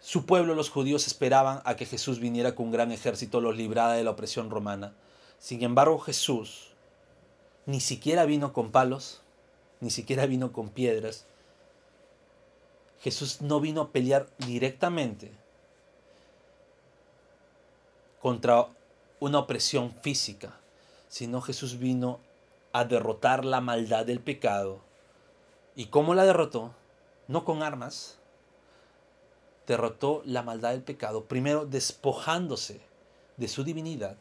Su 0.00 0.26
pueblo, 0.26 0.54
los 0.54 0.70
judíos, 0.70 1.06
esperaban 1.06 1.60
a 1.64 1.76
que 1.76 1.86
Jesús 1.86 2.18
viniera 2.18 2.54
con 2.54 2.66
un 2.66 2.72
gran 2.72 2.90
ejército, 2.92 3.40
los 3.40 3.56
librara 3.56 3.92
de 3.92 4.04
la 4.04 4.10
opresión 4.10 4.50
romana. 4.50 4.94
Sin 5.44 5.62
embargo, 5.62 5.98
Jesús 5.98 6.70
ni 7.66 7.78
siquiera 7.80 8.24
vino 8.24 8.54
con 8.54 8.72
palos, 8.72 9.20
ni 9.80 9.90
siquiera 9.90 10.24
vino 10.24 10.52
con 10.52 10.70
piedras. 10.70 11.26
Jesús 13.02 13.42
no 13.42 13.60
vino 13.60 13.82
a 13.82 13.92
pelear 13.92 14.26
directamente 14.38 15.30
contra 18.22 18.68
una 19.20 19.40
opresión 19.40 19.92
física, 19.92 20.56
sino 21.08 21.42
Jesús 21.42 21.78
vino 21.78 22.20
a 22.72 22.86
derrotar 22.86 23.44
la 23.44 23.60
maldad 23.60 24.06
del 24.06 24.20
pecado. 24.20 24.80
¿Y 25.76 25.88
cómo 25.88 26.14
la 26.14 26.24
derrotó? 26.24 26.74
No 27.28 27.44
con 27.44 27.62
armas. 27.62 28.18
Derrotó 29.66 30.22
la 30.24 30.42
maldad 30.42 30.70
del 30.70 30.82
pecado, 30.82 31.26
primero 31.26 31.66
despojándose 31.66 32.80
de 33.36 33.48
su 33.48 33.62
divinidad 33.62 34.16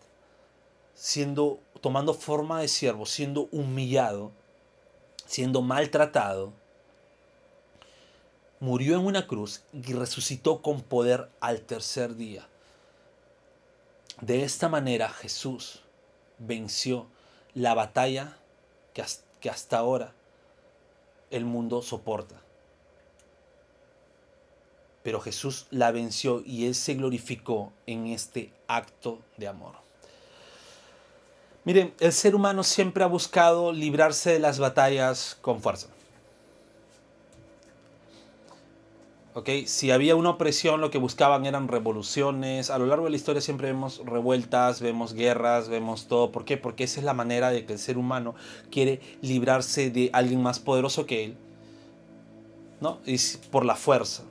siendo, 0.93 1.59
tomando 1.81 2.13
forma 2.13 2.61
de 2.61 2.67
siervo, 2.67 3.05
siendo 3.05 3.47
humillado, 3.51 4.31
siendo 5.25 5.61
maltratado, 5.61 6.53
murió 8.59 8.95
en 8.95 9.05
una 9.05 9.27
cruz 9.27 9.63
y 9.73 9.93
resucitó 9.93 10.61
con 10.61 10.81
poder 10.81 11.29
al 11.39 11.61
tercer 11.61 12.15
día. 12.15 12.47
De 14.21 14.43
esta 14.43 14.69
manera 14.69 15.09
Jesús 15.09 15.81
venció 16.39 17.07
la 17.53 17.73
batalla 17.73 18.37
que 18.93 19.49
hasta 19.49 19.77
ahora 19.77 20.13
el 21.29 21.45
mundo 21.45 21.81
soporta. 21.81 22.39
Pero 25.03 25.19
Jesús 25.19 25.67
la 25.69 25.91
venció 25.91 26.41
y 26.45 26.65
Él 26.65 26.75
se 26.75 26.93
glorificó 26.93 27.73
en 27.85 28.07
este 28.07 28.53
acto 28.67 29.19
de 29.35 29.47
amor. 29.47 29.82
Miren, 31.65 31.93
el 31.99 32.11
ser 32.11 32.35
humano 32.35 32.63
siempre 32.63 33.03
ha 33.03 33.07
buscado 33.07 33.71
librarse 33.71 34.31
de 34.31 34.39
las 34.39 34.59
batallas 34.59 35.37
con 35.41 35.61
fuerza. 35.61 35.87
Okay. 39.35 39.65
Si 39.65 39.89
había 39.89 40.15
una 40.15 40.31
opresión, 40.31 40.79
lo 40.79 40.91
que 40.91 40.99
buscaban 40.99 41.47
eran 41.47 41.67
revoluciones. 41.67 42.69
A 42.69 42.77
lo 42.77 42.85
largo 42.85 43.05
de 43.05 43.11
la 43.11 43.15
historia 43.15 43.41
siempre 43.41 43.67
vemos 43.67 44.01
revueltas, 44.05 44.79
vemos 44.79 45.13
guerras, 45.13 45.69
vemos 45.69 46.07
todo. 46.07 46.31
¿Por 46.31 46.45
qué? 46.45 46.57
Porque 46.57 46.83
esa 46.83 46.99
es 46.99 47.05
la 47.05 47.15
manera 47.15 47.49
de 47.49 47.65
que 47.65 47.73
el 47.73 47.79
ser 47.79 47.97
humano 47.97 48.35
quiere 48.69 48.99
librarse 49.21 49.89
de 49.89 50.11
alguien 50.13 50.43
más 50.43 50.59
poderoso 50.59 51.07
que 51.07 51.25
él. 51.25 51.37
¿No? 52.79 52.99
Y 53.05 53.17
por 53.49 53.65
la 53.65 53.75
fuerza. 53.75 54.23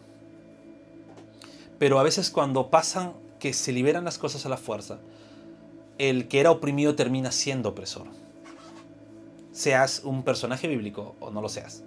Pero 1.80 1.98
a 1.98 2.04
veces 2.04 2.30
cuando 2.30 2.70
pasan 2.70 3.14
que 3.40 3.54
se 3.54 3.72
liberan 3.72 4.04
las 4.04 4.18
cosas 4.18 4.46
a 4.46 4.48
la 4.48 4.56
fuerza, 4.56 5.00
el 5.98 6.28
que 6.28 6.40
era 6.40 6.50
oprimido 6.50 6.94
termina 6.94 7.32
siendo 7.32 7.70
opresor. 7.70 8.06
Seas 9.52 10.02
un 10.04 10.22
personaje 10.22 10.66
bíblico 10.68 11.14
o 11.20 11.30
no 11.30 11.42
lo 11.42 11.48
seas. 11.48 11.84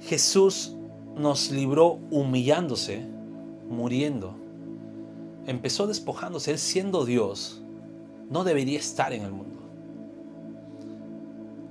Jesús 0.00 0.74
nos 1.16 1.50
libró 1.50 1.98
humillándose, 2.10 3.04
muriendo. 3.68 4.34
Empezó 5.46 5.86
despojándose. 5.86 6.52
Él 6.52 6.58
siendo 6.58 7.04
Dios, 7.04 7.62
no 8.30 8.44
debería 8.44 8.78
estar 8.78 9.12
en 9.12 9.22
el 9.22 9.32
mundo. 9.32 9.60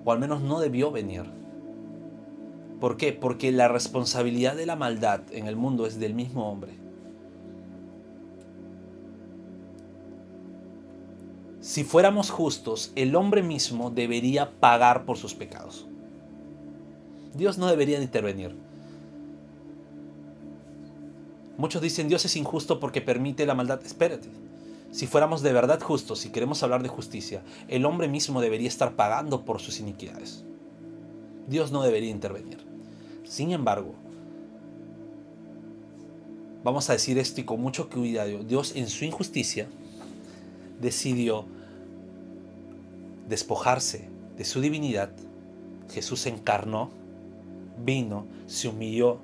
O 0.04 0.12
al 0.12 0.19
menos 0.19 0.41
no 0.41 0.60
debió 0.60 0.91
venir. 0.91 1.24
¿Por 2.80 2.98
qué? 2.98 3.13
Porque 3.13 3.52
la 3.52 3.67
responsabilidad 3.67 4.56
de 4.56 4.65
la 4.65 4.76
maldad 4.76 5.21
en 5.32 5.48
el 5.48 5.56
mundo 5.56 5.86
es 5.86 6.00
del 6.00 6.13
mismo 6.13 6.52
hombre. 6.52 6.85
Si 11.76 11.84
fuéramos 11.84 12.30
justos, 12.30 12.94
el 12.96 13.18
hombre 13.18 13.44
mismo 13.44 13.90
debería 13.90 14.50
pagar 14.62 15.04
por 15.04 15.18
sus 15.18 15.34
pecados. 15.34 15.86
Dios 17.34 17.58
no 17.58 17.68
debería 17.68 18.02
intervenir. 18.02 18.56
Muchos 21.58 21.82
dicen 21.82 22.08
Dios 22.08 22.24
es 22.24 22.38
injusto 22.38 22.80
porque 22.80 23.02
permite 23.02 23.46
la 23.46 23.56
maldad. 23.56 23.82
Espérate. 23.86 24.30
Si 24.92 25.06
fuéramos 25.06 25.42
de 25.42 25.52
verdad 25.52 25.82
justos, 25.82 26.20
si 26.20 26.30
queremos 26.30 26.64
hablar 26.64 26.82
de 26.82 26.88
justicia, 26.88 27.44
el 27.68 27.84
hombre 27.84 28.08
mismo 28.08 28.40
debería 28.40 28.70
estar 28.70 28.96
pagando 28.96 29.44
por 29.44 29.60
sus 29.60 29.82
iniquidades. 29.82 30.46
Dios 31.46 31.74
no 31.74 31.84
debería 31.84 32.10
intervenir. 32.10 32.66
Sin 33.26 33.52
embargo, 33.52 33.96
vamos 36.64 36.90
a 36.90 36.94
decir 36.94 37.18
esto 37.18 37.42
y 37.42 37.44
con 37.44 37.60
mucho 37.60 37.90
cuidado, 37.90 38.46
Dios 38.46 38.78
en 38.78 38.88
su 38.88 39.04
injusticia 39.04 39.68
decidió 40.80 41.54
despojarse 43.28 44.10
de 44.38 44.46
su 44.46 44.62
divinidad, 44.62 45.10
Jesús 45.90 46.26
encarnó, 46.26 46.90
vino, 47.84 48.26
se 48.48 48.68
humilló, 48.68 49.20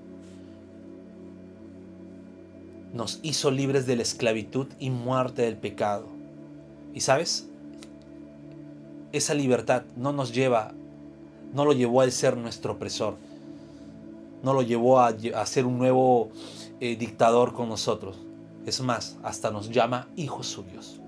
nos 2.93 3.19
hizo 3.23 3.51
libres 3.51 3.85
de 3.85 3.95
la 3.95 4.01
esclavitud 4.01 4.67
y 4.79 4.89
muerte 4.89 5.43
del 5.43 5.57
pecado. 5.57 6.07
Y 6.93 7.01
sabes, 7.01 7.47
esa 9.11 9.33
libertad 9.33 9.83
no 9.95 10.11
nos 10.11 10.33
lleva, 10.33 10.73
no 11.53 11.65
lo 11.65 11.73
llevó 11.73 12.01
a 12.01 12.11
ser 12.11 12.37
nuestro 12.37 12.73
opresor, 12.73 13.15
no 14.43 14.53
lo 14.53 14.61
llevó 14.61 14.99
a, 14.99 15.13
ser 15.45 15.65
un 15.65 15.77
nuevo 15.77 16.29
eh, 16.79 16.95
dictador 16.95 17.53
con 17.53 17.69
nosotros. 17.69 18.17
Es 18.65 18.81
más, 18.81 19.17
hasta 19.23 19.51
nos 19.51 19.69
llama 19.69 20.07
hijos 20.15 20.47
suyos. 20.47 20.99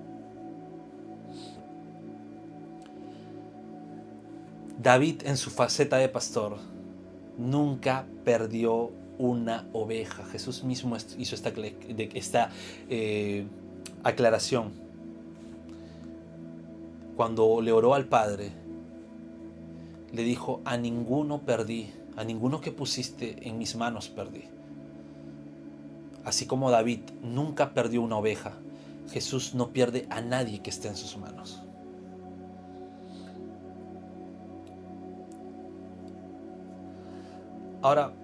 David 4.84 5.22
en 5.24 5.38
su 5.38 5.48
faceta 5.48 5.96
de 5.96 6.10
pastor 6.10 6.58
nunca 7.38 8.04
perdió 8.22 8.92
una 9.16 9.66
oveja. 9.72 10.26
Jesús 10.26 10.62
mismo 10.62 10.94
hizo 11.16 11.34
esta, 11.34 12.50
eh, 12.90 13.46
aclaración. 14.02 14.72
Cuando 17.16 17.62
le 17.62 17.72
oró 17.72 17.94
al 17.94 18.04
Padre, 18.04 18.52
le 20.12 20.22
dijo, 20.22 20.60
a 20.66 20.76
ninguno 20.76 21.40
perdí, 21.46 21.90
a 22.18 22.24
ninguno 22.24 22.60
que 22.60 22.70
pusiste 22.70 23.48
en 23.48 23.56
mis 23.56 23.76
manos 23.76 24.10
perdí. 24.10 24.44
Así 26.26 26.44
como 26.44 26.70
David 26.70 27.00
nunca 27.22 27.72
perdió 27.72 28.02
una 28.02 28.18
oveja, 28.18 28.52
Jesús 29.10 29.54
no 29.54 29.70
pierde 29.70 30.06
a 30.10 30.20
nadie 30.20 30.60
que 30.60 30.68
esté 30.68 30.88
en 30.88 30.96
sus 30.96 31.16
manos. 31.16 31.63
Ahora, 37.84 38.14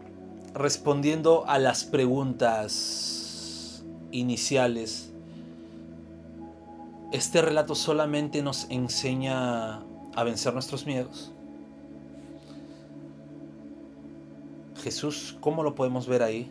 respondiendo 0.54 1.44
a 1.46 1.58
las 1.58 1.84
preguntas 1.84 3.84
iniciales, 4.10 5.12
este 7.12 7.42
relato 7.42 7.74
solamente 7.74 8.40
nos 8.40 8.70
enseña 8.70 9.82
a 10.14 10.24
vencer 10.24 10.54
nuestros 10.54 10.86
miedos. 10.86 11.30
Jesús, 14.82 15.36
¿cómo 15.42 15.62
lo 15.62 15.74
podemos 15.74 16.06
ver 16.06 16.22
ahí? 16.22 16.50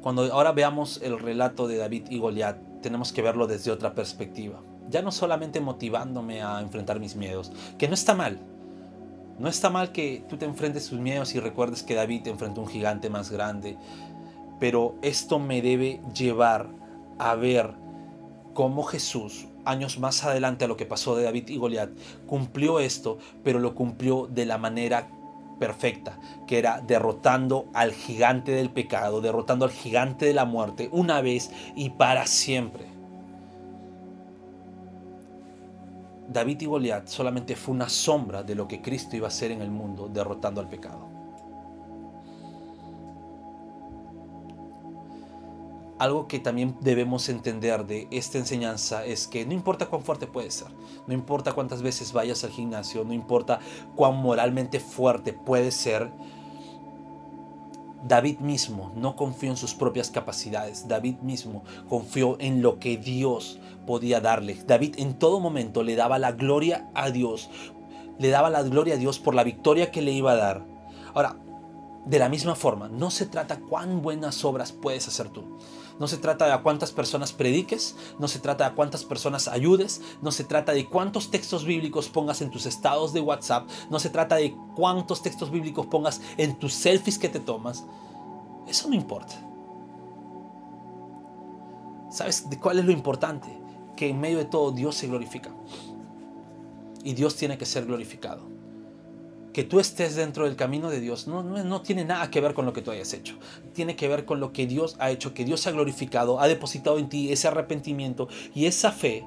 Cuando 0.00 0.32
ahora 0.32 0.52
veamos 0.52 1.02
el 1.02 1.18
relato 1.18 1.68
de 1.68 1.76
David 1.76 2.06
y 2.08 2.18
Goliat, 2.18 2.80
tenemos 2.80 3.12
que 3.12 3.20
verlo 3.20 3.46
desde 3.46 3.70
otra 3.70 3.94
perspectiva. 3.94 4.58
Ya 4.88 5.02
no 5.02 5.12
solamente 5.12 5.60
motivándome 5.60 6.40
a 6.40 6.62
enfrentar 6.62 6.98
mis 6.98 7.14
miedos, 7.14 7.52
que 7.76 7.88
no 7.88 7.92
está 7.92 8.14
mal. 8.14 8.40
No 9.38 9.48
está 9.48 9.68
mal 9.68 9.92
que 9.92 10.24
tú 10.28 10.38
te 10.38 10.46
enfrentes 10.46 10.88
tus 10.88 10.98
miedos 10.98 11.34
y 11.34 11.40
recuerdes 11.40 11.82
que 11.82 11.94
David 11.94 12.26
enfrentó 12.26 12.62
un 12.62 12.68
gigante 12.68 13.10
más 13.10 13.30
grande, 13.30 13.76
pero 14.58 14.94
esto 15.02 15.38
me 15.38 15.60
debe 15.60 16.00
llevar 16.14 16.68
a 17.18 17.34
ver 17.34 17.74
cómo 18.54 18.82
Jesús, 18.84 19.46
años 19.66 19.98
más 19.98 20.24
adelante 20.24 20.64
a 20.64 20.68
lo 20.68 20.78
que 20.78 20.86
pasó 20.86 21.14
de 21.16 21.24
David 21.24 21.48
y 21.48 21.58
Goliat, 21.58 21.90
cumplió 22.26 22.80
esto, 22.80 23.18
pero 23.44 23.58
lo 23.58 23.74
cumplió 23.74 24.26
de 24.26 24.46
la 24.46 24.56
manera 24.56 25.08
perfecta, 25.58 26.18
que 26.46 26.58
era 26.58 26.80
derrotando 26.80 27.66
al 27.74 27.92
gigante 27.92 28.52
del 28.52 28.70
pecado, 28.70 29.20
derrotando 29.20 29.66
al 29.66 29.70
gigante 29.70 30.24
de 30.24 30.34
la 30.34 30.46
muerte 30.46 30.88
una 30.92 31.20
vez 31.20 31.50
y 31.74 31.90
para 31.90 32.26
siempre. 32.26 32.95
David 36.28 36.62
y 36.62 36.66
Goliat 36.66 37.08
solamente 37.08 37.56
fue 37.56 37.74
una 37.74 37.88
sombra 37.88 38.42
de 38.42 38.54
lo 38.54 38.66
que 38.66 38.82
Cristo 38.82 39.16
iba 39.16 39.26
a 39.26 39.28
hacer 39.28 39.50
en 39.50 39.62
el 39.62 39.70
mundo, 39.70 40.08
derrotando 40.08 40.60
al 40.60 40.68
pecado. 40.68 41.16
algo 45.98 46.28
que 46.28 46.38
también 46.38 46.76
debemos 46.80 47.28
entender 47.28 47.86
de 47.86 48.08
esta 48.10 48.38
enseñanza 48.38 49.04
es 49.04 49.26
que 49.26 49.46
no 49.46 49.54
importa 49.54 49.86
cuán 49.86 50.02
fuerte 50.02 50.26
puedes 50.26 50.54
ser, 50.54 50.68
no 51.06 51.14
importa 51.14 51.52
cuántas 51.52 51.82
veces 51.82 52.12
vayas 52.12 52.44
al 52.44 52.50
gimnasio, 52.50 53.04
no 53.04 53.12
importa 53.12 53.60
cuán 53.94 54.16
moralmente 54.16 54.80
fuerte 54.80 55.32
puedes 55.32 55.74
ser, 55.74 56.10
David 58.06 58.38
mismo 58.38 58.92
no 58.94 59.16
confió 59.16 59.50
en 59.50 59.56
sus 59.56 59.74
propias 59.74 60.10
capacidades, 60.10 60.86
David 60.86 61.16
mismo 61.22 61.64
confió 61.88 62.36
en 62.40 62.62
lo 62.62 62.78
que 62.78 62.96
Dios 62.96 63.58
podía 63.86 64.20
darle. 64.20 64.56
David 64.66 64.94
en 64.98 65.18
todo 65.18 65.40
momento 65.40 65.82
le 65.82 65.96
daba 65.96 66.18
la 66.18 66.32
gloria 66.32 66.88
a 66.94 67.10
Dios, 67.10 67.50
le 68.18 68.28
daba 68.28 68.50
la 68.50 68.62
gloria 68.62 68.94
a 68.94 68.98
Dios 68.98 69.18
por 69.18 69.34
la 69.34 69.44
victoria 69.44 69.90
que 69.90 70.02
le 70.02 70.12
iba 70.12 70.32
a 70.32 70.36
dar. 70.36 70.64
Ahora, 71.14 71.36
de 72.04 72.18
la 72.18 72.28
misma 72.28 72.54
forma, 72.54 72.88
no 72.88 73.10
se 73.10 73.26
trata 73.26 73.58
cuán 73.58 74.02
buenas 74.02 74.44
obras 74.44 74.70
puedes 74.72 75.08
hacer 75.08 75.28
tú. 75.30 75.58
No 75.98 76.08
se 76.08 76.18
trata 76.18 76.46
de 76.46 76.52
a 76.52 76.62
cuántas 76.62 76.92
personas 76.92 77.32
prediques, 77.32 77.96
no 78.18 78.28
se 78.28 78.38
trata 78.38 78.64
de 78.64 78.70
a 78.70 78.74
cuántas 78.74 79.04
personas 79.04 79.48
ayudes, 79.48 80.02
no 80.20 80.30
se 80.30 80.44
trata 80.44 80.72
de 80.72 80.86
cuántos 80.86 81.30
textos 81.30 81.64
bíblicos 81.64 82.08
pongas 82.08 82.42
en 82.42 82.50
tus 82.50 82.66
estados 82.66 83.12
de 83.12 83.20
WhatsApp, 83.20 83.68
no 83.90 83.98
se 83.98 84.10
trata 84.10 84.36
de 84.36 84.54
cuántos 84.74 85.22
textos 85.22 85.50
bíblicos 85.50 85.86
pongas 85.86 86.20
en 86.36 86.58
tus 86.58 86.74
selfies 86.74 87.18
que 87.18 87.28
te 87.28 87.40
tomas. 87.40 87.84
Eso 88.66 88.88
no 88.88 88.94
importa. 88.94 89.34
¿Sabes 92.10 92.48
de 92.50 92.58
cuál 92.58 92.78
es 92.78 92.84
lo 92.84 92.92
importante? 92.92 93.48
Que 93.96 94.08
en 94.08 94.20
medio 94.20 94.38
de 94.38 94.44
todo 94.44 94.72
Dios 94.72 94.94
se 94.94 95.06
glorifica. 95.06 95.50
Y 97.04 97.14
Dios 97.14 97.36
tiene 97.36 97.56
que 97.56 97.66
ser 97.66 97.86
glorificado 97.86 98.55
que 99.56 99.64
tú 99.64 99.80
estés 99.80 100.16
dentro 100.16 100.44
del 100.44 100.54
camino 100.54 100.90
de 100.90 101.00
Dios 101.00 101.26
no, 101.26 101.42
no, 101.42 101.80
tiene 101.80 102.04
nada 102.04 102.30
que 102.30 102.42
ver 102.42 102.52
con 102.52 102.66
lo 102.66 102.74
que 102.74 102.82
tú 102.82 102.90
hayas 102.90 103.14
hecho. 103.14 103.38
Tiene 103.72 103.96
que 103.96 104.06
ver 104.06 104.26
con 104.26 104.38
lo 104.38 104.52
que 104.52 104.66
Dios 104.66 104.96
ha 104.98 105.10
hecho, 105.10 105.32
que 105.32 105.46
Dios 105.46 105.66
ha 105.66 105.70
glorificado, 105.70 106.40
ha 106.40 106.46
depositado 106.46 106.98
en 106.98 107.08
ti 107.08 107.32
ese 107.32 107.48
arrepentimiento 107.48 108.28
y 108.54 108.66
esa 108.66 108.92
fe. 108.92 109.24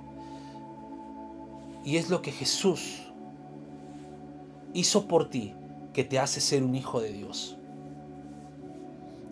Y 1.84 1.98
es 1.98 2.12
lo 2.12 2.22
que 2.22 2.32
Jesús 2.32 3.08
hizo 4.76 5.08
por 5.08 5.32
ti 5.32 5.56
que 5.94 6.04
te 6.04 6.20
hace 6.20 6.42
ser 6.42 6.62
un 6.62 6.76
hijo 6.76 7.02
de 7.02 7.12
Dios. 7.12 7.58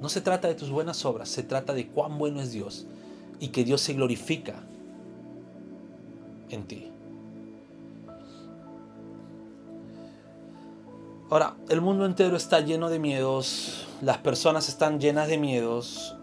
No 0.02 0.10
se 0.10 0.22
trata 0.22 0.48
de 0.48 0.56
tus 0.56 0.72
buenas 0.72 1.06
obras, 1.06 1.30
se 1.30 1.44
trata 1.44 1.76
de 1.76 1.90
cuán 1.90 2.18
bueno 2.18 2.42
es 2.42 2.52
Dios 2.52 2.88
y 3.40 3.50
que 3.50 3.64
Dios 3.64 3.82
se 3.82 3.94
glorifica 3.94 4.64
en 6.50 6.64
ti. 6.66 6.92
Ahora, 11.30 11.56
el 11.68 11.82
mundo 11.82 12.06
entero 12.06 12.38
está 12.38 12.62
lleno 12.62 12.90
de 12.90 13.00
miedos, 13.00 13.86
las 14.02 14.18
personas 14.20 14.70
están 14.70 15.02
llenas 15.02 15.28
de 15.28 15.38
miedos. 15.38 16.16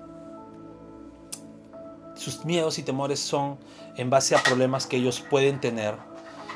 Sus 2.14 2.46
miedos 2.46 2.78
y 2.78 2.82
temores 2.82 3.20
son 3.20 3.58
en 3.98 4.08
base 4.08 4.34
a 4.34 4.42
problemas 4.42 4.86
que 4.86 4.96
ellos 4.96 5.20
pueden 5.20 5.60
tener. 5.60 5.96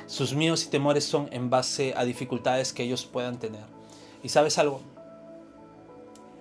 Sus 0.07 0.33
miedos 0.33 0.65
y 0.65 0.71
temores 0.71 1.05
son 1.05 1.29
en 1.31 1.51
base 1.51 1.93
a 1.95 2.05
dificultades 2.05 2.73
que 2.73 2.85
ellos 2.85 3.05
puedan 3.05 3.39
tener. 3.39 3.65
¿Y 4.23 4.31
sabes 4.31 4.57
algo? 4.57 4.81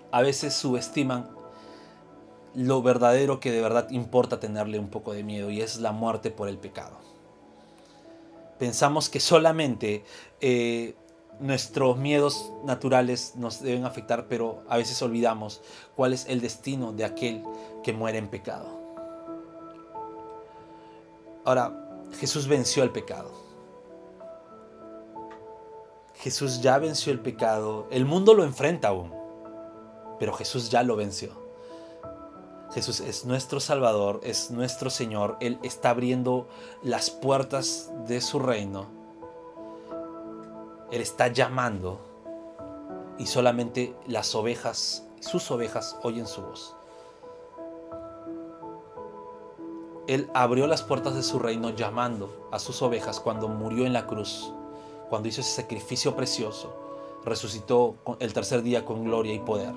A 0.09 0.21
veces 0.21 0.53
subestiman 0.53 1.29
lo 2.55 2.81
verdadero 2.81 3.41
que 3.41 3.51
de 3.51 3.61
verdad 3.61 3.89
importa 3.89 4.39
tenerle 4.39 4.79
un 4.79 4.87
poco 4.87 5.11
de 5.11 5.23
miedo 5.23 5.49
y 5.51 5.59
es 5.59 5.79
la 5.79 5.91
muerte 5.91 6.31
por 6.31 6.47
el 6.47 6.57
pecado. 6.57 6.97
Pensamos 8.57 9.09
que 9.09 9.19
solamente 9.19 10.05
eh, 10.39 10.95
nuestros 11.39 11.97
miedos 11.97 12.51
naturales 12.63 13.33
nos 13.35 13.61
deben 13.61 13.85
afectar, 13.85 14.27
pero 14.27 14.63
a 14.67 14.77
veces 14.77 15.01
olvidamos 15.01 15.61
cuál 15.95 16.13
es 16.13 16.25
el 16.27 16.41
destino 16.41 16.93
de 16.93 17.05
aquel 17.05 17.43
que 17.83 17.93
muere 17.93 18.17
en 18.17 18.27
pecado. 18.27 18.67
Ahora, 21.45 22.05
Jesús 22.19 22.47
venció 22.47 22.83
el 22.83 22.91
pecado. 22.91 23.31
Jesús 26.15 26.61
ya 26.61 26.77
venció 26.79 27.13
el 27.13 27.19
pecado. 27.19 27.87
El 27.91 28.05
mundo 28.05 28.33
lo 28.33 28.43
enfrenta 28.43 28.89
aún, 28.89 29.13
pero 30.19 30.33
Jesús 30.33 30.69
ya 30.69 30.83
lo 30.83 30.95
venció. 30.95 31.47
Jesús 32.73 32.99
es 32.99 33.25
nuestro 33.25 33.59
Salvador, 33.59 34.19
es 34.23 34.51
nuestro 34.51 34.89
Señor. 34.89 35.37
Él 35.39 35.57
está 35.63 35.91
abriendo 35.91 36.49
las 36.83 37.09
puertas 37.09 37.91
de 38.07 38.19
su 38.19 38.39
reino 38.39 38.96
él 40.91 41.01
está 41.01 41.27
llamando 41.27 41.99
y 43.17 43.25
solamente 43.25 43.95
las 44.07 44.35
ovejas, 44.35 45.05
sus 45.19 45.49
ovejas, 45.51 45.97
oyen 46.03 46.27
su 46.27 46.41
voz. 46.41 46.75
Él 50.07 50.29
abrió 50.33 50.67
las 50.67 50.83
puertas 50.83 51.15
de 51.15 51.23
su 51.23 51.39
reino 51.39 51.71
llamando 51.71 52.47
a 52.51 52.59
sus 52.59 52.81
ovejas 52.81 53.19
cuando 53.19 53.49
murió 53.49 53.85
en 53.85 53.91
la 53.91 54.07
cruz, 54.07 54.53
cuando 55.09 55.27
hizo 55.27 55.41
ese 55.41 55.61
sacrificio 55.61 56.15
precioso, 56.15 56.73
resucitó 57.25 57.95
el 58.19 58.33
tercer 58.33 58.61
día 58.61 58.85
con 58.85 59.03
gloria 59.03 59.33
y 59.33 59.39
poder, 59.39 59.73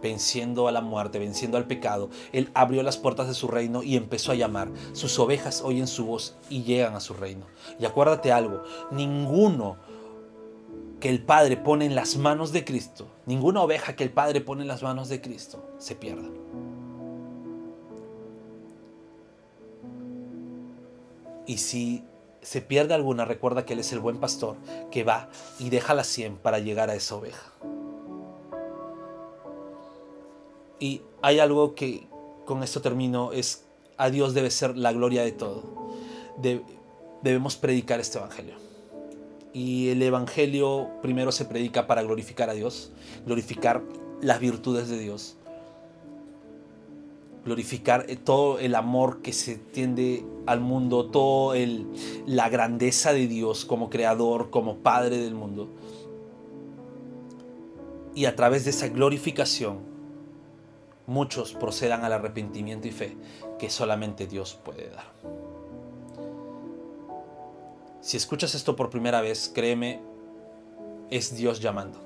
venciendo 0.00 0.68
a 0.68 0.72
la 0.72 0.80
muerte, 0.80 1.18
venciendo 1.18 1.58
al 1.58 1.66
pecado. 1.66 2.08
Él 2.32 2.50
abrió 2.54 2.82
las 2.82 2.96
puertas 2.96 3.28
de 3.28 3.34
su 3.34 3.46
reino 3.46 3.82
y 3.82 3.96
empezó 3.96 4.32
a 4.32 4.36
llamar. 4.36 4.70
Sus 4.94 5.18
ovejas 5.18 5.60
oyen 5.60 5.86
su 5.86 6.06
voz 6.06 6.34
y 6.48 6.62
llegan 6.62 6.94
a 6.94 7.00
su 7.00 7.12
reino. 7.12 7.44
Y 7.78 7.84
acuérdate 7.84 8.32
algo, 8.32 8.62
ninguno 8.90 9.76
que 11.02 11.08
el 11.08 11.20
Padre 11.20 11.56
pone 11.56 11.84
en 11.84 11.96
las 11.96 12.16
manos 12.16 12.52
de 12.52 12.64
Cristo, 12.64 13.08
ninguna 13.26 13.60
oveja 13.60 13.96
que 13.96 14.04
el 14.04 14.12
Padre 14.12 14.40
pone 14.40 14.62
en 14.62 14.68
las 14.68 14.84
manos 14.84 15.08
de 15.08 15.20
Cristo 15.20 15.74
se 15.78 15.96
pierda. 15.96 16.28
Y 21.44 21.58
si 21.58 22.04
se 22.40 22.62
pierde 22.62 22.94
alguna, 22.94 23.24
recuerda 23.24 23.66
que 23.66 23.72
Él 23.72 23.80
es 23.80 23.92
el 23.92 23.98
buen 23.98 24.20
pastor 24.20 24.56
que 24.92 25.02
va 25.02 25.28
y 25.58 25.70
deja 25.70 25.92
la 25.92 26.04
cien 26.04 26.36
para 26.36 26.60
llegar 26.60 26.88
a 26.88 26.94
esa 26.94 27.16
oveja. 27.16 27.50
Y 30.78 31.02
hay 31.20 31.40
algo 31.40 31.74
que 31.74 32.06
con 32.44 32.62
esto 32.62 32.80
termino, 32.80 33.32
es 33.32 33.64
a 33.96 34.08
Dios 34.08 34.34
debe 34.34 34.52
ser 34.52 34.76
la 34.76 34.92
gloria 34.92 35.24
de 35.24 35.32
todo. 35.32 35.64
debemos 37.22 37.56
predicar 37.56 37.98
este 37.98 38.18
Evangelio 38.18 38.61
Y 39.52 39.90
el 39.90 40.02
Evangelio 40.02 40.88
primero 41.02 41.30
se 41.30 41.44
predica 41.44 41.86
para 41.86 42.02
glorificar 42.02 42.48
a 42.48 42.54
Dios, 42.54 42.92
glorificar 43.26 43.82
las 44.22 44.40
virtudes 44.40 44.88
de 44.88 44.98
Dios, 44.98 45.36
glorificar 47.44 48.06
eh, 48.08 48.16
todo 48.16 48.58
el 48.58 48.74
amor 48.74 49.20
que 49.20 49.32
se 49.32 49.56
tiende 49.56 50.24
al 50.46 50.60
mundo, 50.60 51.06
toda 51.06 51.58
la 52.26 52.48
grandeza 52.48 53.12
de 53.12 53.26
Dios 53.26 53.64
como 53.64 53.90
creador, 53.90 54.50
como 54.50 54.76
Padre 54.78 55.18
del 55.18 55.34
mundo. 55.34 55.68
Y 58.14 58.26
a 58.26 58.36
través 58.36 58.64
de 58.64 58.70
esa 58.70 58.88
glorificación, 58.88 59.78
muchos 61.06 61.52
procedan 61.54 62.04
al 62.04 62.12
arrepentimiento 62.12 62.88
y 62.88 62.92
fe 62.92 63.16
que 63.58 63.70
solamente 63.70 64.26
Dios 64.26 64.58
puede 64.62 64.90
dar. 64.90 65.51
Si 68.02 68.16
escuchas 68.16 68.56
esto 68.56 68.74
por 68.74 68.90
primera 68.90 69.20
vez, 69.20 69.48
créeme, 69.54 70.00
es 71.08 71.36
Dios 71.36 71.60
llamando. 71.60 72.00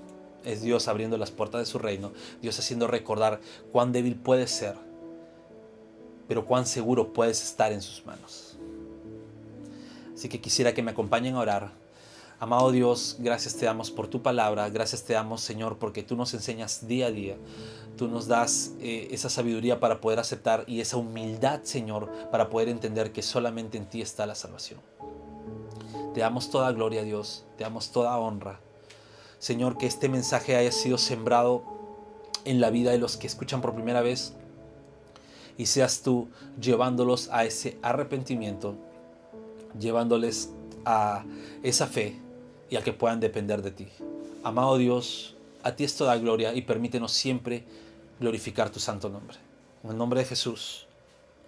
Es 0.44 0.60
Dios 0.60 0.88
abriendo 0.88 1.16
las 1.16 1.30
puertas 1.30 1.60
de 1.60 1.64
su 1.64 1.78
reino. 1.78 2.12
Dios 2.42 2.58
haciendo 2.58 2.86
recordar 2.86 3.40
cuán 3.72 3.92
débil 3.92 4.14
puedes 4.14 4.50
ser, 4.50 4.76
pero 6.28 6.44
cuán 6.44 6.66
seguro 6.66 7.14
puedes 7.14 7.42
estar 7.42 7.72
en 7.72 7.80
sus 7.80 8.04
manos. 8.04 8.58
Así 10.14 10.28
que 10.28 10.38
quisiera 10.38 10.74
que 10.74 10.82
me 10.82 10.90
acompañen 10.90 11.34
a 11.34 11.40
orar. 11.40 11.72
Amado 12.38 12.70
Dios, 12.72 13.16
gracias 13.18 13.56
te 13.56 13.64
damos 13.64 13.90
por 13.90 14.08
tu 14.08 14.20
palabra, 14.20 14.68
gracias 14.68 15.02
te 15.02 15.14
damos 15.14 15.40
Señor 15.40 15.78
porque 15.78 16.02
tú 16.02 16.14
nos 16.14 16.34
enseñas 16.34 16.86
día 16.86 17.06
a 17.06 17.10
día, 17.10 17.38
tú 17.96 18.08
nos 18.08 18.28
das 18.28 18.72
eh, 18.78 19.08
esa 19.10 19.30
sabiduría 19.30 19.80
para 19.80 20.02
poder 20.02 20.18
aceptar 20.18 20.64
y 20.66 20.82
esa 20.82 20.98
humildad 20.98 21.62
Señor 21.62 22.12
para 22.30 22.50
poder 22.50 22.68
entender 22.68 23.10
que 23.12 23.22
solamente 23.22 23.78
en 23.78 23.86
ti 23.86 24.02
está 24.02 24.26
la 24.26 24.34
salvación. 24.34 24.80
Te 26.16 26.22
damos 26.22 26.48
toda 26.48 26.72
gloria, 26.72 27.02
Dios. 27.02 27.44
Te 27.58 27.64
damos 27.64 27.92
toda 27.92 28.16
honra. 28.16 28.58
Señor, 29.38 29.76
que 29.76 29.84
este 29.84 30.08
mensaje 30.08 30.56
haya 30.56 30.72
sido 30.72 30.96
sembrado 30.96 31.62
en 32.46 32.58
la 32.58 32.70
vida 32.70 32.90
de 32.90 32.96
los 32.96 33.18
que 33.18 33.26
escuchan 33.26 33.60
por 33.60 33.74
primera 33.74 34.00
vez 34.00 34.32
y 35.58 35.66
seas 35.66 36.00
tú 36.00 36.30
llevándolos 36.58 37.28
a 37.32 37.44
ese 37.44 37.76
arrepentimiento, 37.82 38.76
llevándoles 39.78 40.54
a 40.86 41.26
esa 41.62 41.86
fe 41.86 42.18
y 42.70 42.76
a 42.76 42.82
que 42.82 42.94
puedan 42.94 43.20
depender 43.20 43.60
de 43.60 43.72
ti. 43.72 43.88
Amado 44.42 44.78
Dios, 44.78 45.36
a 45.62 45.76
ti 45.76 45.84
es 45.84 45.94
toda 45.96 46.16
gloria 46.16 46.54
y 46.54 46.62
permítenos 46.62 47.12
siempre 47.12 47.66
glorificar 48.20 48.70
tu 48.70 48.80
santo 48.80 49.10
nombre. 49.10 49.36
En 49.84 49.90
el 49.90 49.98
nombre 49.98 50.20
de 50.20 50.24
Jesús. 50.24 50.86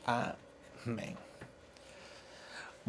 Amén. 0.04 1.27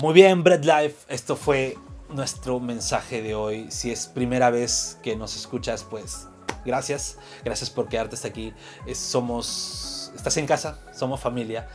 Muy 0.02 0.14
bien, 0.14 0.46
Bread 0.46 0.64
Life, 0.64 0.96
esto 1.10 1.36
fue 1.36 1.78
nuestro 2.08 2.62
mensaje 2.62 3.22
de 3.22 3.36
hoy. 3.36 3.70
Si 3.70 3.92
es 3.92 4.08
primera 4.08 4.50
vez 4.50 4.98
que 5.04 5.18
nos 5.18 5.36
escuchas, 5.36 5.84
pues 5.84 6.26
gracias. 6.64 7.18
Gracias 7.44 7.70
por 7.70 7.90
quedarte 7.90 8.16
hasta 8.16 8.30
aquí. 8.30 8.54
somos, 8.94 10.14
estás 10.16 10.38
en 10.38 10.46
casa, 10.46 10.80
somos 10.98 11.20
familia. 11.20 11.68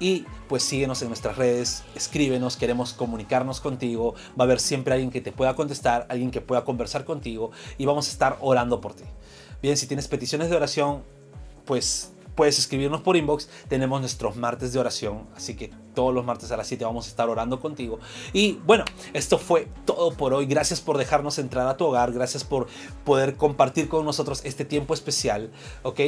Y 0.00 0.24
pues 0.48 0.62
síguenos 0.62 1.02
en 1.02 1.08
nuestras 1.08 1.36
redes, 1.36 1.84
escríbenos, 1.94 2.56
queremos 2.56 2.94
comunicarnos 2.94 3.60
contigo. 3.60 4.14
Va 4.40 4.44
a 4.44 4.46
haber 4.46 4.60
siempre 4.60 4.94
alguien 4.94 5.10
que 5.10 5.20
te 5.20 5.30
pueda 5.30 5.54
contestar, 5.54 6.06
alguien 6.08 6.30
que 6.30 6.40
pueda 6.40 6.64
conversar 6.64 7.04
contigo 7.04 7.50
y 7.76 7.84
vamos 7.84 8.08
a 8.08 8.10
estar 8.10 8.38
orando 8.40 8.80
por 8.80 8.94
ti. 8.94 9.04
Bien, 9.60 9.76
si 9.76 9.86
tienes 9.86 10.08
peticiones 10.08 10.48
de 10.48 10.56
oración, 10.56 11.04
pues 11.66 12.15
puedes 12.36 12.58
escribirnos 12.58 13.00
por 13.00 13.16
inbox. 13.16 13.48
Tenemos 13.68 14.00
nuestros 14.00 14.36
martes 14.36 14.72
de 14.72 14.78
oración, 14.78 15.26
así 15.34 15.56
que 15.56 15.72
todos 15.94 16.14
los 16.14 16.24
martes 16.24 16.52
a 16.52 16.56
las 16.56 16.68
7 16.68 16.84
vamos 16.84 17.06
a 17.06 17.08
estar 17.08 17.28
orando 17.28 17.58
contigo. 17.58 17.98
Y 18.32 18.60
bueno, 18.64 18.84
esto 19.14 19.38
fue 19.38 19.66
todo 19.84 20.12
por 20.12 20.34
hoy. 20.34 20.46
Gracias 20.46 20.80
por 20.80 20.98
dejarnos 20.98 21.38
entrar 21.38 21.66
a 21.66 21.76
tu 21.76 21.86
hogar, 21.86 22.12
gracias 22.12 22.44
por 22.44 22.68
poder 23.04 23.36
compartir 23.36 23.88
con 23.88 24.04
nosotros 24.04 24.42
este 24.44 24.64
tiempo 24.64 24.94
especial, 24.94 25.50
¿ok? 25.82 26.00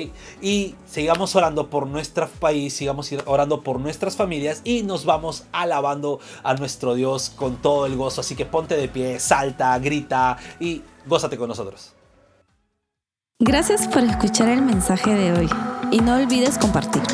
Y 0.42 0.76
sigamos 0.86 1.34
orando 1.34 1.70
por 1.70 1.86
nuestro 1.86 2.28
país, 2.28 2.74
sigamos 2.74 3.10
orando 3.24 3.62
por 3.62 3.80
nuestras 3.80 4.14
familias 4.14 4.60
y 4.62 4.82
nos 4.82 5.04
vamos 5.04 5.44
alabando 5.52 6.20
a 6.42 6.54
nuestro 6.54 6.94
Dios 6.94 7.30
con 7.30 7.56
todo 7.56 7.86
el 7.86 7.96
gozo. 7.96 8.20
Así 8.20 8.36
que 8.36 8.44
ponte 8.44 8.76
de 8.76 8.88
pie, 8.88 9.18
salta, 9.18 9.76
grita 9.78 10.36
y 10.60 10.82
gózate 11.06 11.38
con 11.38 11.48
nosotros. 11.48 11.97
Gracias 13.40 13.86
por 13.86 14.02
escuchar 14.02 14.48
el 14.48 14.62
mensaje 14.62 15.14
de 15.14 15.32
hoy 15.32 15.48
y 15.92 16.00
no 16.00 16.16
olvides 16.16 16.58
compartirlo. 16.58 17.06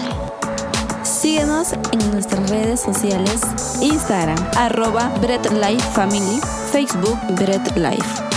Síguenos 1.03 1.75
en 1.93 2.11
nuestras 2.13 2.49
redes 2.49 2.81
sociales, 2.81 3.43
Instagram, 3.83 4.39
arroba 4.57 5.13
Family, 5.93 6.41
Facebook 6.73 7.19
Bread 7.37 7.77
Life. 7.77 8.34